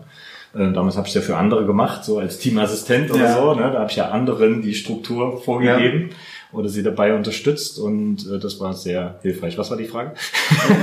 Äh, 0.55 0.73
damals 0.73 0.97
habe 0.97 1.09
ich 1.09 1.13
ja 1.13 1.21
für 1.21 1.37
andere 1.37 1.67
gemacht, 1.67 2.07
so 2.07 2.17
als 2.17 2.39
Teamassistent 2.39 3.11
oder 3.11 3.25
Ja. 3.25 3.37
so. 3.37 3.55
Ne? 3.55 3.71
Da 3.71 3.81
habe 3.81 3.91
ich 3.91 3.97
ja 3.97 4.09
anderen 4.09 4.63
die 4.63 4.73
Struktur 4.73 5.43
vorgegeben 5.43 6.09
oder 6.55 6.69
sie 6.69 6.83
dabei 6.83 7.15
unterstützt 7.15 7.79
und 7.79 8.27
äh, 8.31 8.39
das 8.39 8.61
war 8.61 8.73
sehr 8.75 9.17
hilfreich. 9.23 9.59
Was 9.59 9.71
war 9.71 9.77
die 9.77 9.85
Frage? 9.87 10.13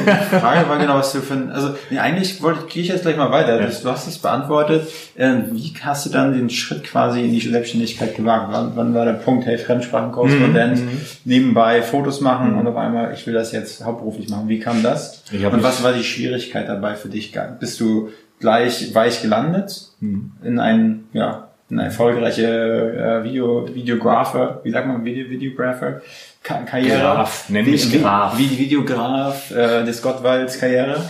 Die 0.06 0.36
Frage 0.40 0.68
war 0.70 0.78
genau, 0.78 0.96
was 0.96 1.12
du 1.14 1.20
für 1.20 1.34
ein, 1.36 1.52
also 1.52 1.76
nee, 1.90 1.98
eigentlich 2.00 2.42
wollte 2.42 2.66
gehe 2.68 2.84
ich 2.84 2.90
jetzt 2.90 3.02
gleich 3.04 3.18
mal 3.18 3.32
weiter. 3.32 3.60
Ja. 3.60 3.68
Du 3.68 3.90
hast 3.90 4.08
es 4.08 4.18
beantwortet. 4.18 4.88
Ähm, 5.18 5.46
wie 5.54 5.74
hast 5.82 6.06
du 6.06 6.10
dann 6.10 6.34
den 6.34 6.50
Schritt 6.50 6.84
quasi 6.84 7.22
in 7.22 7.32
die 7.32 7.40
Selbstständigkeit 7.40 8.16
gewagt? 8.16 8.48
Wann, 8.52 8.72
wann 8.76 8.94
war 8.94 9.06
der 9.06 9.14
Punkt, 9.14 9.46
hey, 9.46 9.58
Fremdsprachenkorrespondent, 9.58 10.80
Mhm. 10.80 11.02
nebenbei 11.26 11.82
Fotos 11.82 12.22
machen 12.22 12.56
und 12.56 12.68
auf 12.68 12.76
einmal, 12.76 13.14
ich 13.14 13.26
will 13.28 13.34
das 13.34 13.52
jetzt 13.52 13.84
hauptberuflich 13.84 14.30
machen. 14.30 14.48
Wie 14.50 14.60
kam 14.60 14.84
das? 14.84 15.24
Ich 15.32 15.46
und 15.46 15.64
was 15.64 15.84
war 15.84 15.94
die 15.94 16.04
Schwierigkeit 16.04 16.68
dabei 16.68 16.96
für 16.96 17.10
dich? 17.10 17.34
Bist 17.60 17.80
du 17.80 18.10
gleich 18.40 18.94
weich 18.96 19.22
gelandet 19.22 19.88
Mhm. 20.00 20.32
in 20.44 20.60
ein, 20.60 21.04
ja, 21.14 21.50
eine 21.72 21.86
erfolgreiche 21.86 22.44
äh, 22.46 23.24
Video, 23.24 23.68
Videographer, 23.74 24.60
wie 24.64 24.72
sagt 24.72 24.88
man, 24.88 25.04
Video, 25.06 25.30
Videographer? 25.30 26.02
Ka 26.44 26.56
Karriere. 26.64 27.00
Graf, 27.00 27.50
nenn 27.50 27.70
mich 27.70 27.92
Wie- 27.94 28.00
Graf. 28.00 28.38
Wie, 28.38 28.58
Videograf 28.58 29.52
äh, 29.52 29.84
des 29.86 30.02
Gottwalds 30.02 30.60
Karriere. 30.60 31.02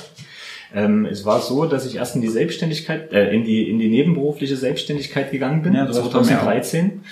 Ähm, 0.74 1.06
es 1.06 1.26
war 1.26 1.40
so, 1.42 1.66
dass 1.66 1.86
ich 1.86 1.96
erst 1.98 2.16
in 2.16 2.22
die 2.22 2.28
Selbstständigkeit, 2.30 3.12
äh, 3.12 3.34
in 3.34 3.44
die 3.44 3.70
in 3.70 3.80
die 3.80 3.90
nebenberufliche 3.90 4.56
Selbstständigkeit 4.56 5.32
gegangen 5.32 5.64
bin, 5.64 5.74
Ja, 5.74 5.86
sowas 5.92 6.10
bei 6.12 6.20
mir 6.20 6.38
auch. 6.38 6.44
2013. 6.44 7.04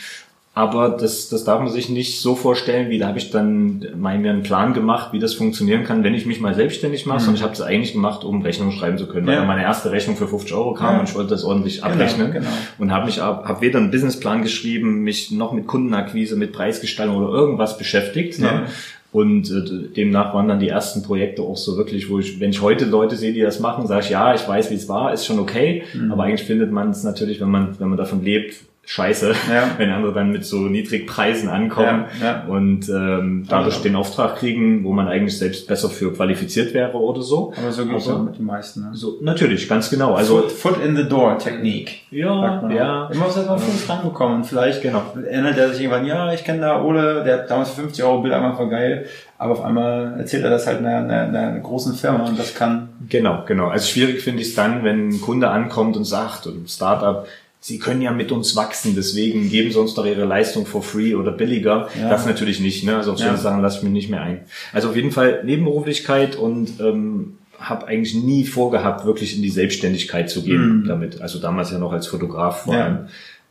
Aber 0.59 0.89
das, 0.89 1.29
das 1.29 1.45
darf 1.45 1.59
man 1.61 1.69
sich 1.69 1.87
nicht 1.87 2.19
so 2.19 2.35
vorstellen, 2.35 2.89
wie 2.89 2.97
da 2.99 3.07
habe 3.07 3.17
ich 3.17 3.31
dann 3.31 3.85
mal 3.97 4.17
mir 4.19 4.31
einen 4.31 4.43
Plan 4.43 4.73
gemacht, 4.73 5.13
wie 5.13 5.19
das 5.19 5.33
funktionieren 5.33 5.85
kann, 5.85 6.03
wenn 6.03 6.13
ich 6.13 6.25
mich 6.25 6.41
mal 6.41 6.53
selbstständig 6.53 7.05
mache. 7.05 7.29
Und 7.29 7.35
ich 7.35 7.43
habe 7.43 7.53
es 7.53 7.61
eigentlich 7.61 7.93
gemacht, 7.93 8.25
um 8.25 8.41
Rechnung 8.41 8.71
schreiben 8.71 8.97
zu 8.97 9.07
können, 9.07 9.25
weil 9.25 9.35
Mhm. 9.37 9.41
Ja. 9.43 9.47
meine 9.47 9.63
erste 9.63 9.91
Rechnung 9.91 10.17
für 10.17 10.27
50 10.27 10.53
Euro 10.53 10.73
kam 10.73 10.95
Ja. 10.95 10.99
und 10.99 11.07
ich 11.09 11.15
wollte 11.15 11.29
das 11.29 11.45
ordentlich 11.45 11.83
abrechnen. 11.85 12.31
genau. 12.33 12.49
Und 12.77 12.91
habe 12.91 13.05
mich 13.05 13.21
ab- 13.21 13.45
hab 13.47 13.61
weder 13.61 13.79
einen 13.79 13.89
Businessplan 13.89 14.41
geschrieben, 14.41 15.01
mich 15.03 15.31
noch 15.31 15.53
mit 15.53 15.65
Kundenakquise, 15.65 16.35
mit 16.35 16.51
Preisgestaltung 16.51 17.15
oder 17.15 17.29
irgendwas 17.33 17.77
beschäftigt. 17.77 18.37
Ja. 18.39 18.51
Ne? 18.51 18.61
Und 19.13 19.49
äh, 19.49 19.87
demnach 19.95 20.33
waren 20.33 20.47
dann 20.49 20.59
die 20.59 20.67
ersten 20.69 21.03
Projekte 21.03 21.41
auch 21.41 21.57
so 21.57 21.77
wirklich, 21.77 22.09
wo 22.09 22.19
ich, 22.19 22.39
wenn 22.39 22.51
ich 22.51 22.61
heute 22.61 22.83
Leute 22.85 23.15
sehe, 23.15 23.31
die 23.33 23.41
das 23.41 23.59
machen, 23.59 23.87
sage 23.87 24.01
ich, 24.03 24.09
ja, 24.11 24.35
ich 24.35 24.47
weiß, 24.47 24.69
wie 24.71 24.75
es 24.75 24.87
war, 24.89 25.13
ist 25.13 25.25
schon 25.25 25.39
okay. 25.39 25.83
Mhm. 25.93 26.11
Aber 26.11 26.23
eigentlich 26.25 26.43
findet 26.45 26.71
man 26.71 26.89
es 26.89 27.03
natürlich, 27.03 27.39
wenn 27.41 27.49
man, 27.49 27.79
wenn 27.79 27.87
man 27.87 27.97
davon 27.97 28.23
lebt, 28.23 28.55
scheiße, 28.91 29.34
Ja. 29.53 29.69
wenn 29.77 29.91
andere 29.91 30.13
dann 30.13 30.31
mit 30.31 30.43
so 30.46 30.58
Niedrigpreisen 30.58 31.48
ankommen 31.48 32.05
Ja, 32.19 32.25
ja. 32.25 32.43
und 32.48 32.89
ähm, 32.89 33.46
dadurch 33.48 33.75
Also. 33.75 33.84
den 33.84 33.96
Auftrag 33.96 34.38
kriegen, 34.38 34.84
wo 34.84 34.91
man 34.93 35.08
eigentlich 35.08 35.38
selbst 35.38 35.67
besser 35.67 35.89
für 35.89 36.12
qualifiziert 36.12 36.74
wäre 36.74 36.98
oder 36.98 37.22
so. 37.22 37.53
Aber 37.55 37.72
so 37.72 37.86
geht's 37.86 38.08
Aber- 38.08 38.17
ja 38.17 38.24
mit 38.24 38.39
den 38.39 38.46
meisten. 38.46 38.81
Ne? 38.81 38.89
So, 38.93 39.19
natürlich, 39.22 39.69
ganz 39.69 39.91
genau. 39.91 40.15
Also 40.15 40.39
Foot, 40.41 40.51
Foot 40.51 40.84
in 40.84 40.96
the 40.96 41.03
Door 41.08 41.38
Technik. 41.38 42.01
ja, 42.10 42.34
man 42.34 42.65
auch. 42.65 42.69
ja, 42.75 43.10
Immer 43.12 43.25
muss 43.25 43.38
erstmal 43.38 43.60
Fuß 43.60 43.89
reinbekommen. 43.89 44.43
Vielleicht 44.43 44.81
Genau. 44.81 45.03
erinnert 45.24 45.58
er 45.60 45.69
sich 45.69 45.81
irgendwann, 45.84 46.08
ja, 46.08 46.34
ich 46.34 46.43
kenne 46.43 46.62
da 46.62 46.81
Ole, 46.81 47.24
der 47.24 47.34
hat 47.41 47.51
damals 47.51 47.69
für 47.69 47.81
50 47.81 48.03
Euro 48.03 48.22
Bild 48.24 48.34
einmal 48.34 48.55
voll 48.55 48.69
geil. 48.69 49.05
Aber 49.38 49.51
auf 49.53 49.63
einmal 49.63 50.15
erzählt 50.17 50.43
er 50.43 50.50
das 50.50 50.65
halt 50.65 50.79
einer, 50.79 50.98
einer, 50.98 51.22
einer 51.27 51.60
großen 51.60 51.93
Firma 51.93 52.25
und 52.25 52.39
das 52.39 52.55
kann, 52.55 52.89
Genau, 53.08 53.43
genau. 53.46 53.67
Also 53.67 53.86
schwierig 53.88 54.22
finde 54.24 54.41
ich 54.41 54.50
es 54.50 54.55
dann, 54.55 54.84
wenn 54.84 55.10
ein 55.10 55.22
Kunde 55.22 55.50
ankommt 55.50 55.96
und 55.96 56.05
sagt, 56.05 56.48
oder 56.48 56.55
ein 56.58 56.67
Startup, 56.67 57.27
Sie 57.61 57.77
können 57.77 58.01
ja 58.01 58.11
mit 58.11 58.31
uns 58.31 58.55
wachsen, 58.55 58.93
deswegen 58.95 59.49
geben 59.49 59.71
Sie 59.71 59.77
uns 59.79 59.93
doch 59.93 60.05
Ihre 60.05 60.23
Leistung 60.25 60.65
for 60.65 60.81
free 60.81 61.13
oder 61.15 61.31
billiger. 61.31 61.89
Ja. 61.99 62.09
Das 62.09 62.25
natürlich 62.25 62.59
nicht. 62.61 62.85
Ne? 62.85 62.95
Also 62.95 63.11
auf 63.11 63.17
solche 63.17 63.33
Ja. 63.33 63.37
Sachen 63.39 63.61
lasse 63.61 63.77
ich 63.79 63.83
mich 63.83 63.91
nicht 63.91 64.09
mehr 64.09 64.21
ein. 64.21 64.41
Also 64.71 64.89
auf 64.89 64.95
jeden 64.95 65.11
Fall 65.11 65.41
Nebenberuflichkeit 65.43 66.35
und 66.37 66.79
ähm, 66.79 67.37
habe 67.59 67.87
eigentlich 67.87 68.15
nie 68.15 68.45
vorgehabt, 68.45 69.05
wirklich 69.05 69.35
in 69.35 69.41
die 69.41 69.49
Selbstständigkeit 69.49 70.29
zu 70.29 70.43
gehen 70.43 70.83
Mhm. 70.83 70.87
damit. 70.87 71.19
Also 71.21 71.39
damals 71.39 71.71
ja 71.71 71.79
noch 71.79 71.91
als 71.91 72.07
Fotograf 72.07 72.63
vor 72.63 72.73
Ja. 72.75 72.85
allem. 72.85 72.97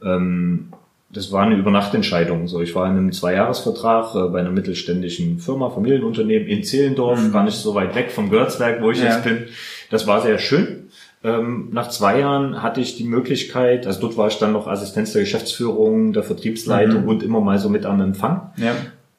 Ähm, 0.03 0.69
das 1.11 1.31
war 1.33 1.43
eine 1.45 1.57
Übernachtentscheidung. 1.57 2.49
So, 2.49 2.61
ich 2.63 2.75
war 2.75 2.87
in 2.87 2.93
einem 2.93 3.13
Zweijahresvertrag 3.13 4.15
äh, 4.15 4.29
bei 4.31 4.41
einer 4.41 4.51
mittelständischen 4.51 5.39
Firma, 5.39 5.69
Familienunternehmen 5.71 6.49
in 6.49 6.65
Zehlendorf, 6.65 7.21
Mhm. 7.23 7.33
gar 7.33 7.45
nicht 7.45 7.57
so 7.57 7.75
weit 7.75 7.95
weg 7.95 8.11
vom 8.11 8.31
Görzwerk, 8.31 8.81
wo 8.83 8.91
ich 8.91 8.99
Ja. 8.99 9.07
jetzt 9.15 9.25
bin. 9.25 9.45
Das 9.91 10.07
war 10.07 10.23
sehr 10.23 10.39
schön. 10.39 10.88
Ähm, 11.25 11.69
nach 11.73 11.89
zwei 11.91 12.21
Jahren 12.21 12.63
hatte 12.63 12.81
ich 12.81 12.97
die 12.97 13.05
Möglichkeit, 13.05 13.87
also 13.87 14.01
dort 14.01 14.17
war 14.17 14.29
ich 14.29 14.39
dann 14.39 14.53
noch 14.53 14.67
Assistenz 14.69 15.13
der 15.13 15.23
Geschäftsführung, 15.23 16.13
der 16.13 16.23
Vertriebsleitung 16.23 17.03
Mhm. 17.03 17.09
und 17.09 17.23
immer 17.25 17.41
mal 17.41 17.59
so 17.59 17.69
mit 17.69 17.85
am 17.87 18.01
Empfang. 18.01 18.51
ja, 18.57 18.73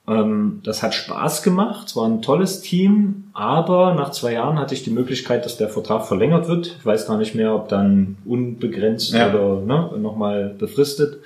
Ähm, 0.08 0.62
das 0.64 0.82
hat 0.82 0.94
Spaß 0.96 1.44
gemacht, 1.44 1.88
es 1.90 1.96
war 1.96 2.08
ein 2.08 2.22
tolles 2.24 2.62
Team, 2.62 3.26
aber 3.34 3.94
nach 3.94 4.10
zwei 4.12 4.34
Jahren 4.34 4.58
hatte 4.58 4.74
ich 4.74 4.84
die 4.84 4.90
Möglichkeit, 4.90 5.46
dass 5.46 5.58
der 5.58 5.70
Vertrag 5.70 6.08
verlängert 6.08 6.48
wird. 6.48 6.78
Ich 6.80 6.86
weiß 6.86 7.06
gar 7.06 7.18
nicht 7.18 7.36
mehr, 7.36 7.54
ob 7.54 7.68
dann 7.70 8.18
unbegrenzt 8.26 9.14
Ja. 9.14 9.30
oder 9.30 9.62
ne, 9.62 9.92
nochmal 10.00 10.56
befristet. 10.58 11.20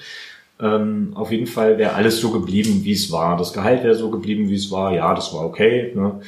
Ähm, 0.59 1.11
auf 1.15 1.31
jeden 1.31 1.47
Fall 1.47 1.77
wäre 1.77 1.93
alles 1.93 2.19
so 2.19 2.31
geblieben, 2.31 2.81
wie 2.83 2.91
es 2.93 3.11
war. 3.11 3.37
Das 3.37 3.53
Gehalt 3.53 3.83
wäre 3.83 3.95
so 3.95 4.09
geblieben, 4.09 4.49
wie 4.49 4.55
es 4.55 4.69
war. 4.71 4.93
Ja, 4.93 5.13
das 5.13 5.33
war 5.33 5.45
okay. 5.45 5.91
Ne? 5.95 6.19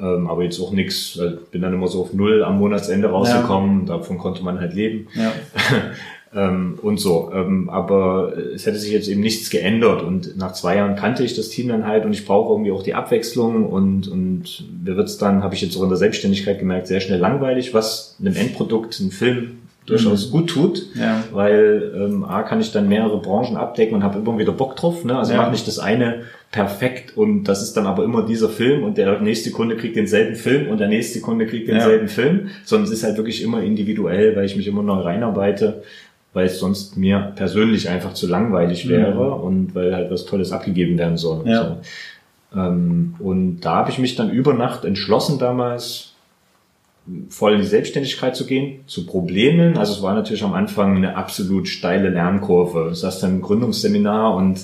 Ähm, 0.00 0.28
aber 0.28 0.44
jetzt 0.44 0.60
auch 0.60 0.72
nichts. 0.72 1.18
Also 1.20 1.36
bin 1.50 1.62
dann 1.62 1.74
immer 1.74 1.88
so 1.88 2.02
auf 2.02 2.12
Null 2.12 2.42
am 2.42 2.58
Monatsende 2.58 3.08
rausgekommen. 3.08 3.86
Davon 3.86 4.18
konnte 4.18 4.42
man 4.42 4.60
halt 4.60 4.74
leben. 4.74 5.08
ja, 5.14 5.32
Ähm, 6.32 6.78
und 6.80 7.00
so. 7.00 7.32
Ähm, 7.34 7.68
aber 7.70 8.36
es 8.54 8.64
hätte 8.64 8.78
sich 8.78 8.92
jetzt 8.92 9.08
eben 9.08 9.20
nichts 9.20 9.50
geändert 9.50 10.02
und 10.02 10.36
nach 10.36 10.52
zwei 10.52 10.76
Jahren 10.76 10.94
kannte 10.94 11.24
ich 11.24 11.34
das 11.34 11.48
Team 11.48 11.68
dann 11.68 11.86
halt 11.86 12.04
und 12.04 12.12
ich 12.12 12.24
brauche 12.24 12.52
irgendwie 12.52 12.70
auch 12.70 12.84
die 12.84 12.94
Abwechslung 12.94 13.66
und, 13.66 14.06
und 14.06 14.64
mir 14.84 14.96
wird's 14.96 15.18
dann, 15.18 15.42
habe 15.42 15.56
ich 15.56 15.60
jetzt 15.60 15.76
auch 15.76 15.82
in 15.82 15.88
der 15.88 15.98
Selbstständigkeit 15.98 16.60
gemerkt, 16.60 16.86
sehr 16.86 17.00
schnell 17.00 17.18
langweilig, 17.18 17.74
was 17.74 18.16
einem 18.20 18.36
Endprodukt, 18.36 19.00
einem 19.00 19.10
Film 19.10 19.58
durchaus 19.90 20.30
gut 20.30 20.48
tut, 20.50 20.86
ja, 20.94 21.22
weil 21.32 21.92
ähm, 21.96 22.24
A 22.24 22.42
kann 22.42 22.60
ich 22.60 22.72
dann 22.72 22.88
mehrere 22.88 23.18
Branchen 23.20 23.56
abdecken 23.56 23.94
und 23.96 24.02
habe 24.02 24.18
immer 24.18 24.38
wieder 24.38 24.52
Bock 24.52 24.76
drauf. 24.76 25.04
Ne? 25.04 25.18
Also 25.18 25.32
Ja. 25.32 25.38
mache 25.38 25.50
nicht 25.50 25.66
das 25.66 25.78
eine 25.78 26.22
perfekt 26.52 27.16
und 27.16 27.44
das 27.44 27.62
ist 27.62 27.76
dann 27.76 27.86
aber 27.86 28.02
immer 28.04 28.24
dieser 28.24 28.48
Film 28.48 28.82
und 28.82 28.96
der 28.98 29.20
nächste 29.20 29.50
Kunde 29.50 29.76
kriegt 29.76 29.94
denselben 29.96 30.34
Film 30.34 30.68
und 30.68 30.78
der 30.78 30.88
nächste 30.88 31.20
Kunde 31.20 31.46
kriegt 31.46 31.68
Ja. 31.68 31.74
denselben 31.74 32.08
Film, 32.08 32.48
sondern 32.64 32.86
es 32.88 32.92
ist 32.92 33.04
halt 33.04 33.16
wirklich 33.18 33.42
immer 33.42 33.62
individuell, 33.62 34.34
weil 34.34 34.46
ich 34.46 34.56
mich 34.56 34.66
immer 34.66 34.82
neu 34.82 35.00
reinarbeite, 35.00 35.82
weil 36.32 36.46
es 36.46 36.58
sonst 36.58 36.96
mir 36.96 37.32
persönlich 37.36 37.88
einfach 37.88 38.14
zu 38.14 38.26
langweilig 38.26 38.88
wäre 38.88 39.32
und 39.34 39.74
weil 39.74 39.94
halt 39.94 40.10
was 40.10 40.24
Tolles 40.24 40.52
abgegeben 40.52 40.96
werden 40.98 41.16
soll. 41.16 41.46
Ja. 41.48 41.78
So. 42.52 42.58
Ähm, 42.60 43.14
und 43.20 43.60
da 43.60 43.76
habe 43.76 43.90
ich 43.90 43.98
mich 43.98 44.16
dann 44.16 44.30
über 44.30 44.54
Nacht 44.54 44.84
entschlossen 44.84 45.38
damals, 45.38 46.09
voll 47.28 47.54
in 47.54 47.60
die 47.60 47.66
Selbstständigkeit 47.66 48.36
zu 48.36 48.46
gehen, 48.46 48.80
zu 48.86 49.06
Problemen. 49.06 49.76
Also 49.76 49.94
es 49.94 50.02
war 50.02 50.14
natürlich 50.14 50.44
am 50.44 50.54
Anfang 50.54 50.96
eine 50.96 51.16
absolut 51.16 51.68
steile 51.68 52.10
Lernkurve. 52.10 52.90
Ich 52.92 52.98
saß 53.00 53.20
dann 53.20 53.36
im 53.36 53.42
Gründungsseminar 53.42 54.34
und 54.34 54.60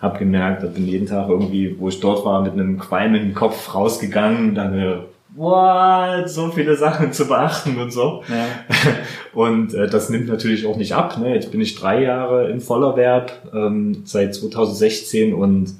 habe 0.00 0.18
gemerkt, 0.18 0.62
ich 0.62 0.70
bin 0.70 0.86
jeden 0.86 1.06
Tag 1.06 1.28
irgendwie, 1.28 1.78
wo 1.78 1.88
ich 1.88 2.00
dort 2.00 2.24
war, 2.24 2.42
mit 2.42 2.52
einem 2.52 2.78
qualmenden 2.78 3.34
Kopf 3.34 3.74
rausgegangen, 3.74 4.54
dann 4.54 4.78
äh, 4.78 4.96
what, 5.34 6.28
so 6.28 6.50
viele 6.50 6.76
Sachen 6.76 7.12
zu 7.12 7.26
beachten 7.28 7.78
und 7.78 7.92
so. 7.92 8.22
ja, 8.28 8.46
Und 9.32 9.74
äh, 9.74 9.86
das 9.86 10.08
nimmt 10.10 10.28
natürlich 10.28 10.66
auch 10.66 10.76
nicht 10.76 10.94
ab. 10.94 11.18
Ne? 11.18 11.34
Jetzt 11.34 11.50
bin 11.50 11.60
ich 11.60 11.74
drei 11.74 12.02
Jahre 12.02 12.50
im 12.50 12.60
Vollerwerb 12.60 13.32
ähm, 13.54 14.02
seit 14.04 14.34
2016 14.34 15.34
und 15.34 15.74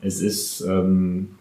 es 0.00 0.20
ist 0.20 0.60
ähm, 0.60 1.30
äh, 1.32 1.37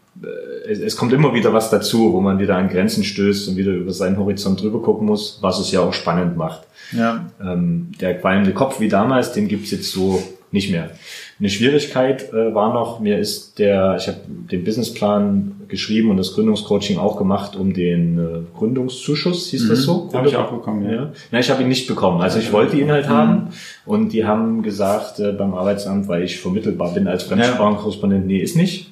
es, 0.67 0.79
es 0.79 0.95
kommt 0.95 1.13
immer 1.13 1.33
wieder 1.33 1.53
was 1.53 1.69
dazu, 1.69 2.13
wo 2.13 2.21
man 2.21 2.39
wieder 2.39 2.55
an 2.55 2.69
Grenzen 2.69 3.03
stößt 3.03 3.50
und 3.50 3.57
wieder 3.57 3.71
über 3.71 3.91
seinen 3.93 4.17
Horizont 4.17 4.62
drüber 4.62 4.81
gucken 4.81 5.05
muss, 5.07 5.39
was 5.41 5.59
es 5.59 5.71
ja 5.71 5.81
auch 5.81 5.93
spannend 5.93 6.38
macht. 6.38 6.62
ja, 6.91 7.25
Ähm, 7.41 7.91
der 8.01 8.17
qualmende 8.19 8.53
Kopf 8.53 8.79
wie 8.79 8.88
damals, 8.89 9.31
den 9.33 9.47
gibt's 9.47 9.71
jetzt 9.71 9.91
so 9.91 10.21
nicht 10.51 10.71
mehr. 10.71 10.91
Eine 11.39 11.50
Schwierigkeit 11.50 12.31
äh, 12.33 12.55
war 12.55 12.74
noch, 12.74 13.00
mir 13.01 13.19
ist 13.19 13.59
der, 13.59 13.97
ich 14.00 14.07
habe 14.07 14.17
den 14.27 14.63
Businessplan 14.63 15.51
geschrieben 15.67 16.09
und 16.09 16.15
das 16.17 16.33
Gründungscoaching 16.33 16.97
auch 16.97 17.17
gemacht, 17.17 17.57
um 17.57 17.74
den 17.74 18.17
äh, 18.17 18.57
Gründungszuschuss, 18.57 19.50
hieß 19.50 19.67
das 19.67 19.83
so? 19.83 20.09
Habe 20.13 20.21
Mhm. 20.24 20.27
ich 20.29 20.36
auch 20.38 20.50
bekommen, 20.51 20.86
ja. 20.86 20.91
Ja. 20.95 21.12
Na, 21.31 21.39
ich 21.39 21.50
habe 21.51 21.62
ihn 21.63 21.67
nicht 21.67 21.88
bekommen. 21.88 22.21
Also 22.21 22.39
ich 22.39 22.51
wollte 22.53 22.77
ihn 22.77 22.89
halt 22.91 23.09
haben 23.09 23.50
und 23.86 24.13
die 24.13 24.25
haben 24.25 24.63
gesagt 24.63 25.19
äh, 25.19 25.33
beim 25.33 25.53
Arbeitsamt, 25.53 26.07
weil 26.07 26.24
ich 26.24 26.39
vermittelbar 26.39 26.93
bin 26.93 27.07
als 27.07 27.24
Fremdsprachenkorrespondent, 27.24 28.25
nee, 28.25 28.38
ist 28.39 28.55
nicht. 28.55 28.91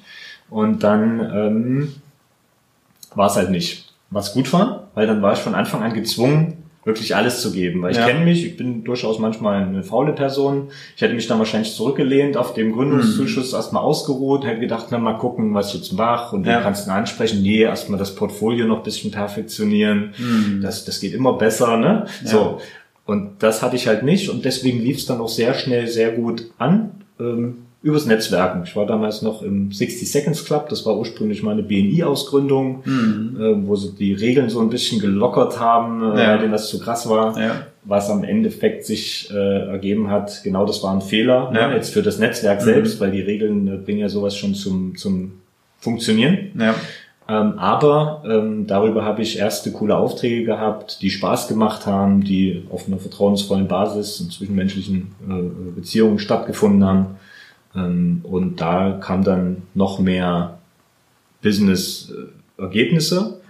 Und 0.50 0.82
dann 0.82 1.20
ähm, 1.20 1.92
war 3.14 3.26
es 3.28 3.36
halt 3.36 3.50
nicht. 3.50 3.92
Was 4.10 4.32
gut 4.34 4.52
war, 4.52 4.88
weil 4.94 5.06
dann 5.06 5.20
war 5.22 5.32
ich 5.32 5.40
von 5.40 5.54
Anfang 5.56 5.82
an 5.82 5.92
gezwungen, 5.92 6.58
wirklich 6.84 7.16
alles 7.16 7.42
zu 7.42 7.50
geben. 7.50 7.82
Weil 7.82 7.90
ich 7.90 7.96
Ja. 7.96 8.06
kenne 8.06 8.24
mich, 8.24 8.46
ich 8.46 8.56
bin 8.56 8.84
durchaus 8.84 9.18
manchmal 9.18 9.62
eine 9.64 9.82
faule 9.82 10.12
Person. 10.12 10.68
Ich 10.94 11.02
hätte 11.02 11.14
mich 11.14 11.26
dann 11.26 11.40
wahrscheinlich 11.40 11.74
zurückgelehnt, 11.74 12.36
auf 12.36 12.54
dem 12.54 12.72
Gründungszuschuss 12.72 13.52
erstmal 13.52 13.82
ausgeruht, 13.82 14.44
hätte 14.46 14.60
gedacht, 14.60 14.86
na 14.90 14.98
mal 14.98 15.14
gucken, 15.14 15.52
was 15.54 15.70
ich 15.74 15.80
jetzt 15.80 15.92
mache 15.94 16.36
und 16.36 16.46
Ja. 16.46 16.58
du 16.58 16.62
kannst 16.62 16.86
ihn 16.86 16.90
ansprechen. 16.92 17.42
Nee, 17.42 17.62
erstmal 17.62 17.98
das 17.98 18.14
Portfolio 18.14 18.66
noch 18.66 18.76
ein 18.78 18.82
bisschen 18.84 19.10
perfektionieren. 19.10 20.14
Das, 20.62 20.84
das 20.84 21.00
geht 21.00 21.12
immer 21.14 21.32
besser, 21.32 21.76
ne? 21.76 22.06
So. 22.24 22.60
Und 23.04 23.42
das 23.42 23.62
hatte 23.62 23.74
ich 23.74 23.88
halt 23.88 24.04
nicht 24.04 24.30
und 24.30 24.44
deswegen 24.44 24.80
lief 24.80 24.98
es 24.98 25.06
dann 25.06 25.20
auch 25.20 25.28
sehr 25.28 25.54
schnell 25.54 25.88
sehr 25.88 26.12
gut 26.12 26.44
an. 26.58 26.90
Ähm, 27.18 27.65
übers 27.86 28.04
Netzwerken. 28.04 28.62
Ich 28.64 28.74
war 28.74 28.84
damals 28.84 29.22
noch 29.22 29.42
im 29.42 29.70
60 29.70 30.10
Seconds 30.10 30.44
Club, 30.44 30.68
das 30.68 30.84
war 30.84 30.96
ursprünglich 30.98 31.42
meine 31.44 31.62
BNI-Ausgründung, 31.62 32.82
äh, 32.84 33.66
wo 33.66 33.76
sie 33.76 33.92
die 33.96 34.12
Regeln 34.12 34.48
so 34.50 34.60
ein 34.60 34.70
bisschen 34.70 35.00
gelockert 35.00 35.60
haben, 35.60 36.02
äh, 36.02 36.20
Ja. 36.22 36.28
weil 36.30 36.38
denen 36.40 36.52
das 36.52 36.68
zu 36.68 36.80
krass 36.80 37.08
war. 37.08 37.38
Ja. 37.40 37.62
Was 37.84 38.10
am 38.10 38.24
Endeffekt 38.24 38.84
sich 38.84 39.30
äh, 39.32 39.68
ergeben 39.68 40.10
hat, 40.10 40.40
genau 40.42 40.66
das 40.66 40.82
war 40.82 40.92
ein 40.92 41.00
Fehler, 41.00 41.52
Ja. 41.54 41.68
ne, 41.68 41.74
jetzt 41.76 41.90
für 41.92 42.02
das 42.02 42.18
Netzwerk 42.18 42.60
selbst, 42.60 42.98
weil 43.00 43.12
die 43.12 43.20
Regeln 43.20 43.68
äh, 43.68 43.76
bringen 43.76 44.00
ja 44.00 44.08
sowas 44.08 44.36
schon 44.36 44.54
zum, 44.54 44.96
zum 44.96 45.32
Funktionieren. 45.78 46.38
Ähm, 47.28 47.58
aber 47.58 48.22
ähm, 48.28 48.66
darüber 48.68 49.04
habe 49.04 49.22
ich 49.22 49.38
erste 49.38 49.70
coole 49.72 49.96
Aufträge 49.96 50.44
gehabt, 50.44 50.98
die 51.02 51.10
Spaß 51.10 51.48
gemacht 51.48 51.84
haben, 51.86 52.22
die 52.22 52.62
auf 52.70 52.86
einer 52.86 52.98
vertrauensvollen 52.98 53.66
Basis 53.68 54.20
und 54.20 54.32
zwischenmenschlichen 54.32 55.08
äh, 55.28 55.72
Beziehungen 55.74 56.18
stattgefunden 56.20 56.84
haben. 56.84 57.06
Ähm, 57.76 58.20
und 58.22 58.60
da 58.60 58.98
kam 59.02 59.22
dann 59.24 59.62
noch 59.74 59.98
mehr 59.98 60.58
Business-Ergebnisse, 61.42 63.40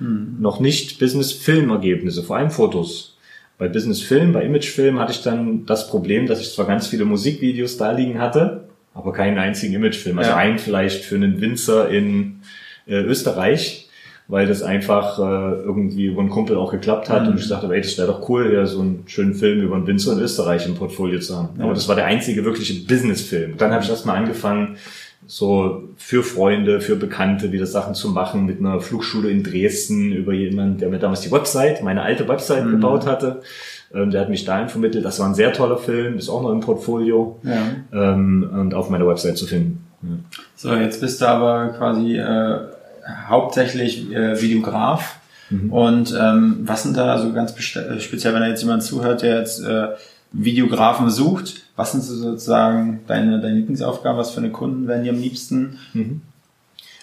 noch 0.41 0.61
nicht 0.61 0.99
Business-Film-Ergebnisse, 0.99 2.23
vor 2.23 2.37
allem 2.37 2.51
Fotos. 2.51 3.17
Bei 3.59 3.69
Business-Film, 3.69 4.33
bei 4.33 4.45
Image-Film 4.45 4.99
hatte 4.99 5.13
ich 5.13 5.23
dann 5.23 5.65
das 5.65 5.89
Problem, 5.89 6.27
dass 6.27 6.41
ich 6.41 6.53
zwar 6.53 6.67
ganz 6.67 6.89
viele 6.89 7.05
Musikvideos 7.07 7.79
da 7.79 7.93
liegen 7.93 8.19
hatte, 8.21 8.65
aber 8.93 9.13
keinen 9.13 9.39
einzigen 9.39 9.75
Imagefilm. 9.75 10.19
Also 10.19 10.31
Ja. 10.33 10.37
einen 10.37 10.59
vielleicht 10.59 11.05
für 11.05 11.15
einen 11.15 11.41
Winzer 11.41 11.89
in 11.89 12.41
äh, 12.87 12.97
Österreich, 12.97 13.86
weil 14.29 14.47
das 14.47 14.63
einfach 14.63 15.19
äh, 15.19 15.23
irgendwie 15.63 16.07
über 16.07 16.21
einen 16.21 16.31
Kumpel 16.31 16.57
auch 16.57 16.73
geklappt 16.73 17.09
hat 17.11 17.29
und 17.29 17.39
ich 17.39 17.49
dachte, 17.49 17.73
ey, 17.73 17.81
das 17.81 17.97
wäre 17.97 18.09
doch 18.09 18.29
cool, 18.29 18.53
ja, 18.53 18.67
so 18.67 18.81
einen 18.81 19.05
schönen 19.07 19.35
Film 19.35 19.61
über 19.61 19.77
einen 19.77 19.87
Winzer 19.87 20.13
in 20.15 20.21
Österreich 20.21 20.67
im 20.67 20.75
Portfolio 20.75 21.21
zu 21.21 21.37
haben. 21.37 21.61
Aber 21.61 21.75
das 21.75 21.87
war 21.89 21.95
der 21.95 22.07
einzige 22.07 22.45
wirkliche 22.45 22.75
Business-Film. 22.87 23.57
Dann 23.57 23.71
habe 23.73 23.85
ich 23.85 23.91
erstmal 23.91 24.17
angefangen, 24.17 24.77
so 25.29 25.83
für 25.97 26.23
Freunde, 26.23 26.81
für 26.81 26.95
Bekannte 26.97 27.51
wieder 27.51 27.67
Sachen 27.67 27.95
zu 27.95 28.11
machen 28.11 28.47
mit 28.47 28.61
einer 28.61 28.81
Flugschule 28.81 29.29
in 29.31 29.43
Dresden 29.43 30.13
über 30.13 30.33
jemanden, 30.33 30.79
der 30.79 30.89
mir 30.89 30.99
damals 30.99 31.21
die 31.23 31.33
Website, 31.33 31.83
meine 31.83 32.03
alte 32.03 32.29
Website 32.29 32.65
gebaut 32.69 33.07
hatte. 33.07 33.43
Ähm, 33.95 34.11
der 34.11 34.21
hat 34.21 34.29
mich 34.29 34.45
dahin 34.45 34.69
vermittelt. 34.69 35.05
Das 35.05 35.19
war 35.21 35.27
ein 35.27 35.35
sehr 35.35 35.53
toller 35.53 35.79
Film, 35.79 36.19
ist 36.19 36.29
auch 36.29 36.43
noch 36.43 36.51
im 36.53 36.61
Portfolio 36.61 37.39
Ja. 37.43 37.63
ähm, 37.93 38.49
und 38.53 38.75
auf 38.75 38.91
meiner 38.91 39.07
Website 39.07 39.37
zu 39.39 39.47
finden. 39.47 39.85
Ja. 40.03 40.09
So, 40.55 40.75
jetzt 40.75 41.01
bist 41.01 41.21
du 41.21 41.27
aber 41.27 41.69
quasi 41.77 42.17
äh, 42.19 42.59
hauptsächlich 43.29 44.13
äh, 44.13 44.41
Videograf. 44.41 45.17
Und 45.71 46.13
ähm, 46.19 46.59
was 46.65 46.83
sind 46.83 46.97
da 46.97 47.19
so 47.19 47.33
ganz 47.33 47.53
äh, 47.77 48.01
speziell, 48.01 48.35
wenn 48.35 48.41
da 48.41 48.49
jetzt 48.49 48.63
jemand 48.63 48.83
zuhört, 48.83 49.23
der 49.23 49.39
jetzt 49.39 49.63
äh, 49.63 49.89
Videografen 50.33 51.09
sucht, 51.09 51.63
was 51.77 51.93
sind 51.93 52.03
so 52.03 52.17
sozusagen 52.17 53.01
deine, 53.07 53.41
deine 53.41 53.55
Lieblingsaufgaben, 53.55 54.19
was 54.19 54.33
für 54.33 54.41
eine 54.41 54.51
Kunden 54.51 54.89
werden 54.89 55.05
die 55.05 55.11
am 55.11 55.21
liebsten? 55.21 55.79